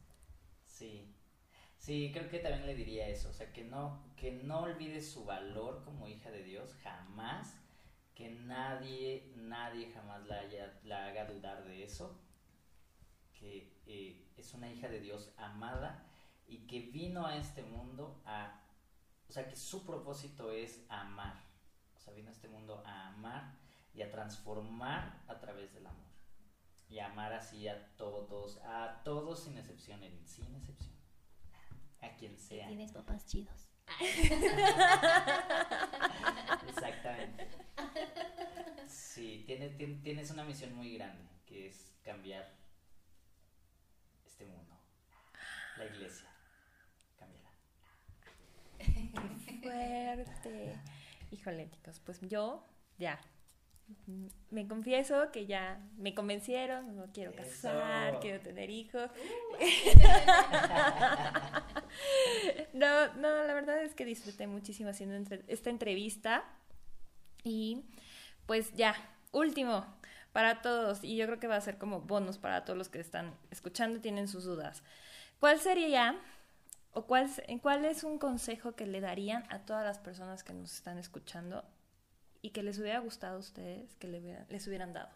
[0.65, 1.13] Sí,
[1.83, 5.25] sí, creo que también le diría eso, o sea, que no, que no olvide su
[5.25, 7.59] valor como hija de Dios, jamás,
[8.15, 12.19] que nadie, nadie jamás la, haya, la haga dudar de eso,
[13.33, 16.07] que eh, es una hija de Dios amada
[16.47, 18.63] y que vino a este mundo a
[19.29, 21.43] o sea, que su propósito es amar.
[21.95, 23.57] O sea, vino a este mundo a amar
[23.91, 26.05] y a transformar a través del amor.
[26.87, 30.92] Y amar así a todos, a todos sin excepción, sin excepción.
[32.03, 32.67] A quien sea.
[32.67, 33.69] Tienes papás chidos.
[36.69, 37.47] Exactamente.
[38.87, 42.53] Sí, tienes, tienes una misión muy grande, que es cambiar
[44.25, 44.77] este mundo,
[45.77, 46.33] la iglesia.
[49.63, 50.79] fuerte.
[51.31, 52.65] Híjole, chicos, pues yo
[52.97, 53.19] ya
[54.51, 59.09] me confieso que ya me convencieron, no quiero casar, quiero tener hijos.
[62.73, 66.43] no, no, la verdad es que disfruté muchísimo haciendo esta entrevista
[67.43, 67.85] y
[68.45, 68.95] pues ya,
[69.31, 69.85] último
[70.31, 72.99] para todos y yo creo que va a ser como bonus para todos los que
[72.99, 74.83] están escuchando y tienen sus dudas.
[75.39, 76.19] ¿Cuál sería
[76.93, 77.27] ¿O cuál,
[77.61, 81.65] cuál es un consejo que le darían a todas las personas que nos están escuchando
[82.43, 85.09] y que les hubiera gustado a ustedes que les hubieran dado?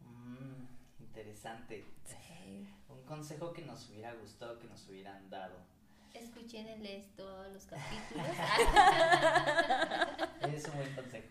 [0.00, 0.64] Mm,
[1.00, 1.84] interesante.
[2.88, 5.56] Un consejo que nos hubiera gustado que nos hubieran dado.
[6.14, 8.26] Escúchenles todos los capítulos.
[10.42, 11.28] Ese es un buen consejo.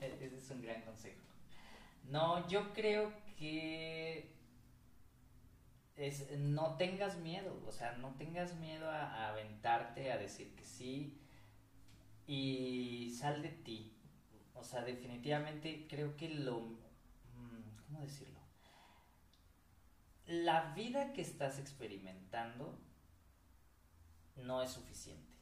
[0.00, 1.20] E-, ese es un gran consejo.
[2.04, 4.32] No, yo creo que
[5.96, 11.20] es no tengas miedo, o sea, no tengas miedo a, aventarte, a decir que sí
[12.30, 13.92] y sal de ti.
[14.54, 16.60] O sea, definitivamente creo que lo...
[16.60, 18.38] Mm, ¿Cómo decirlo?
[20.26, 22.78] La vida que estás experimentando
[24.36, 25.32] no es suficiente,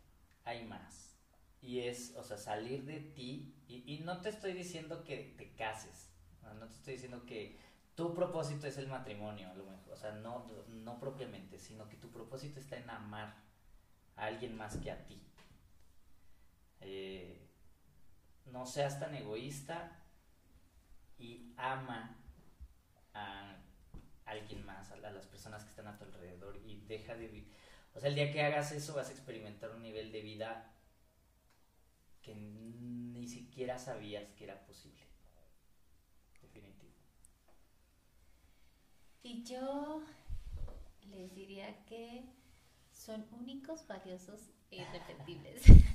[0.45, 1.15] hay más.
[1.61, 6.09] Y es, o sea, salir de ti, y, no te estoy diciendo que te cases,
[6.43, 7.59] no te estoy diciendo que
[7.97, 11.97] tu propósito es el matrimonio, a lo mejor, o sea, no, no propiamente, sino que
[11.97, 13.35] tu propósito está en amar
[14.17, 15.28] a alguien más que a ti.
[16.81, 17.49] Eh,
[18.47, 20.03] no seas tan egoísta
[21.19, 22.17] y ama
[23.15, 23.57] a
[24.25, 27.53] alguien más, a, las personas que están a tu alrededor y deja de vivir.
[27.95, 30.73] O sea, el día que hagas eso vas a experimentar un nivel de vida
[32.23, 35.09] que ni siquiera sabías que era posible.
[39.29, 40.03] Y yo
[41.11, 42.25] les diría que
[42.93, 45.63] son únicos, valiosos irrepetibles.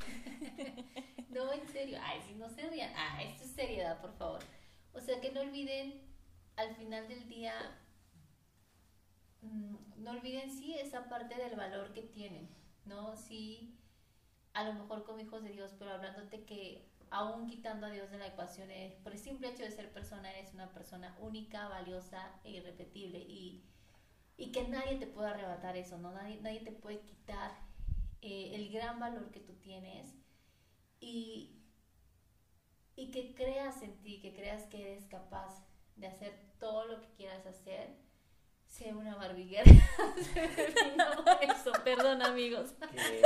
[1.30, 2.00] no, en serio.
[2.02, 2.92] Ay, si no se rían.
[2.96, 4.40] Ah, esto es seriedad, por favor.
[4.94, 6.02] O sea, que no olviden
[6.56, 7.54] al final del día,
[9.42, 12.50] mm, no olviden sí esa parte del valor que tienen,
[12.86, 13.16] ¿no?
[13.16, 13.80] Sí,
[14.54, 18.18] a lo mejor como hijos de Dios, pero hablándote que aún quitando a Dios de
[18.18, 22.40] la ecuación, eh, por el simple hecho de ser persona, eres una persona única, valiosa
[22.44, 23.64] e irrepetible y,
[24.38, 26.12] y que nadie te pueda arrebatar eso, ¿no?
[26.12, 27.52] Nadie, nadie te puede quitar
[28.26, 30.16] eh, el gran valor que tú tienes
[31.02, 31.60] y,
[32.96, 35.66] y que creas en ti, que creas que eres capaz
[35.98, 37.98] de hacer todo lo que quieras hacer.
[38.66, 39.70] Sé una barbiguera.
[41.42, 42.72] eso, perdón amigos.
[42.92, 42.98] ¿Qué?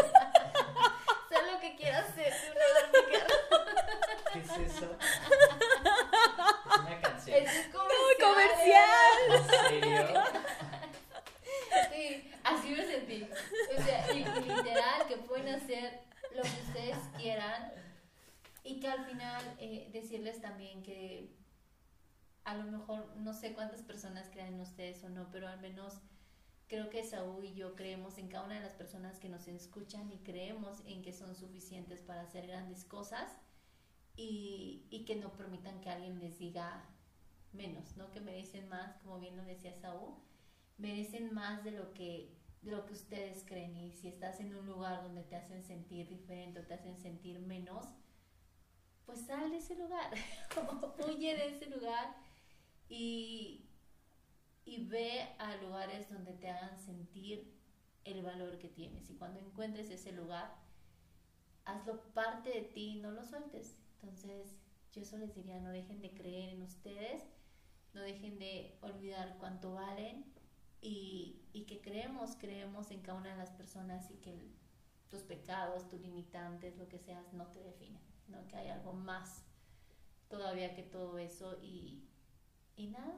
[1.30, 3.28] Sé lo que quieras hacer, sé una barbiguera.
[4.34, 4.98] ¿Qué es eso?
[5.00, 7.38] Es una canción.
[7.38, 7.68] Es
[8.20, 9.18] comercial.
[9.30, 10.24] ¿En serio?
[12.68, 13.30] Sí, así me sentí.
[13.78, 16.02] O sea, literal, que pueden hacer
[16.36, 17.72] lo que ustedes quieran.
[18.64, 21.34] Y que al final eh, decirles también que
[22.44, 26.02] a lo mejor no sé cuántas personas crean en ustedes o no, pero al menos
[26.68, 30.12] creo que Saúl y yo creemos en cada una de las personas que nos escuchan
[30.12, 33.38] y creemos en que son suficientes para hacer grandes cosas
[34.18, 36.84] y, y que no permitan que alguien les diga
[37.54, 38.12] menos, ¿no?
[38.12, 40.16] Que merecen más, como bien lo decía Saúl,
[40.78, 42.37] merecen más de lo que
[42.68, 46.60] lo que ustedes creen y si estás en un lugar donde te hacen sentir diferente
[46.60, 47.86] o te hacen sentir menos,
[49.06, 50.12] pues sal de ese lugar,
[51.08, 52.16] huye de ese lugar
[52.90, 53.66] y,
[54.66, 57.54] y ve a lugares donde te hagan sentir
[58.04, 60.56] el valor que tienes y cuando encuentres ese lugar,
[61.66, 63.78] hazlo parte de ti, no lo sueltes.
[64.02, 64.56] Entonces,
[64.94, 67.24] yo eso les diría, no dejen de creer en ustedes,
[67.94, 70.37] no dejen de olvidar cuánto valen
[70.82, 74.56] y, y que creemos, creemos en cada una de las personas y que el-
[75.10, 78.46] tus pecados, tus limitantes, lo que seas, no te definen, ¿no?
[78.48, 79.44] Que hay algo más
[80.30, 82.04] todavía que todo eso y,
[82.76, 83.16] y nada,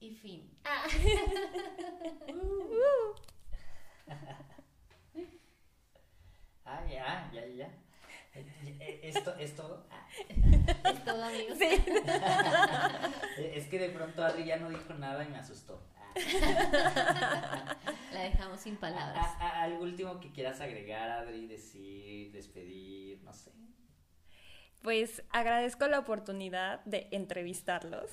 [0.00, 0.50] y fin.
[0.64, 0.84] Ah.
[6.64, 7.70] Ah, ya, ya, ya.
[9.02, 9.86] Esto, esto.
[9.90, 10.06] ah.
[10.90, 11.58] es todo, amigos.
[11.58, 11.68] Sí.
[13.42, 15.80] Es que de pronto Adri ya no dijo nada y me asustó.
[18.12, 19.26] La dejamos sin palabras.
[19.38, 23.52] A- a- algo último que quieras agregar, Adri, decir, despedir, no sé.
[24.82, 28.10] Pues agradezco la oportunidad de entrevistarlos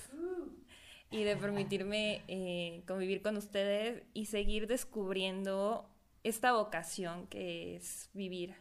[1.10, 5.90] y de permitirme eh, convivir con ustedes y seguir descubriendo
[6.24, 8.54] esta vocación que es vivir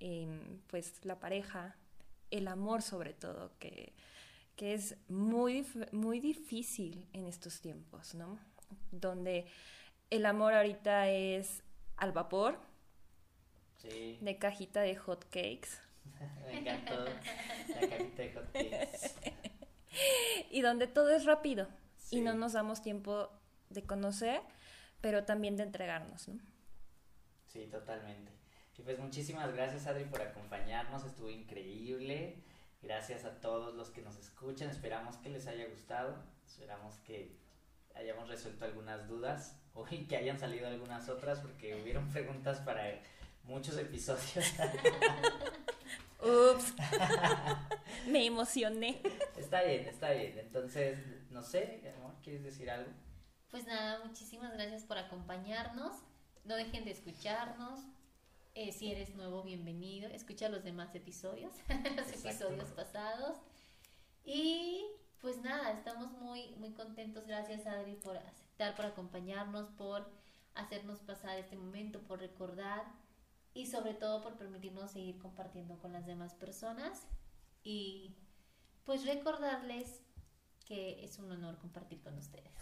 [0.00, 1.76] em, pues la pareja,
[2.32, 3.92] el amor sobre todo, que,
[4.56, 8.40] que es muy, muy difícil en estos tiempos, ¿no?
[8.90, 9.46] Donde
[10.10, 11.62] el amor ahorita es
[11.96, 12.58] al vapor,
[13.78, 15.70] Sí, de cajita de hot cakes.
[16.46, 19.14] me encantó la cajita de hot cakes.
[20.50, 21.66] y donde todo es rápido
[21.96, 22.18] Sí.
[22.18, 23.28] y no nos damos tiempo
[23.70, 24.40] de conocer,
[25.00, 26.40] pero también de entregarnos, ¿no?
[27.48, 28.30] Sí, totalmente.
[28.78, 32.42] Y pues muchísimas gracias Adri por acompañarnos, estuvo increíble.
[32.82, 36.16] Gracias a todos los que nos escuchan, esperamos que les haya gustado,
[36.46, 37.36] esperamos que
[37.96, 43.00] hayamos resuelto algunas dudas o y que hayan salido algunas otras porque hubieron preguntas para
[43.44, 44.34] muchos episodios.
[46.22, 46.74] Ups,
[48.06, 49.00] me emocioné.
[49.36, 50.38] está bien, está bien.
[50.38, 50.98] Entonces,
[51.30, 52.90] no sé, amor, ¿quieres decir algo?
[53.50, 55.96] Pues nada, muchísimas gracias por acompañarnos.
[56.44, 57.80] No dejen de escucharnos.
[58.54, 60.08] Eh, si eres nuevo, bienvenido.
[60.10, 62.28] Escucha los demás episodios, los Exacto.
[62.28, 63.38] episodios pasados.
[64.24, 64.86] Y
[65.22, 67.26] pues nada, estamos muy, muy contentos.
[67.26, 70.10] Gracias, Adri, por aceptar, por acompañarnos, por
[70.54, 72.84] hacernos pasar este momento, por recordar
[73.54, 77.06] y sobre todo por permitirnos seguir compartiendo con las demás personas.
[77.62, 78.16] Y
[78.84, 80.02] pues recordarles
[80.66, 82.52] que es un honor compartir con ustedes.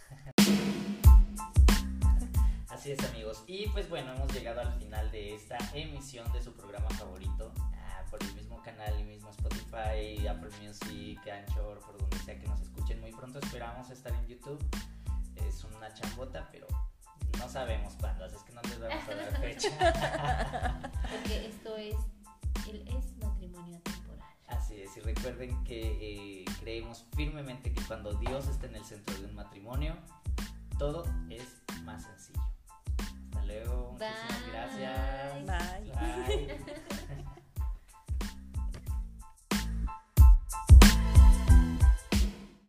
[2.69, 3.43] Así es amigos.
[3.47, 7.53] Y pues bueno, hemos llegado al final de esta emisión de su programa favorito
[8.11, 12.61] por el mismo canal, el mismo Spotify, Apple Music, Anchor, por donde sea que nos
[12.61, 13.01] escuchen.
[13.01, 14.59] Muy pronto esperamos estar en YouTube.
[15.37, 16.67] Es una chambota, pero
[17.39, 20.91] no sabemos cuándo, así es que no les vamos a dar fecha.
[21.11, 21.97] Porque esto es
[22.69, 24.29] el es matrimonio temporal.
[24.49, 29.17] Así es, y recuerden que eh, creemos firmemente que cuando Dios está en el centro
[29.19, 29.97] de un matrimonio,
[30.79, 32.43] todo es más sencillo.
[33.29, 35.47] Hasta luego, muchísimas gracias.
[35.47, 36.57] Bye.
[36.57, 36.65] Bye.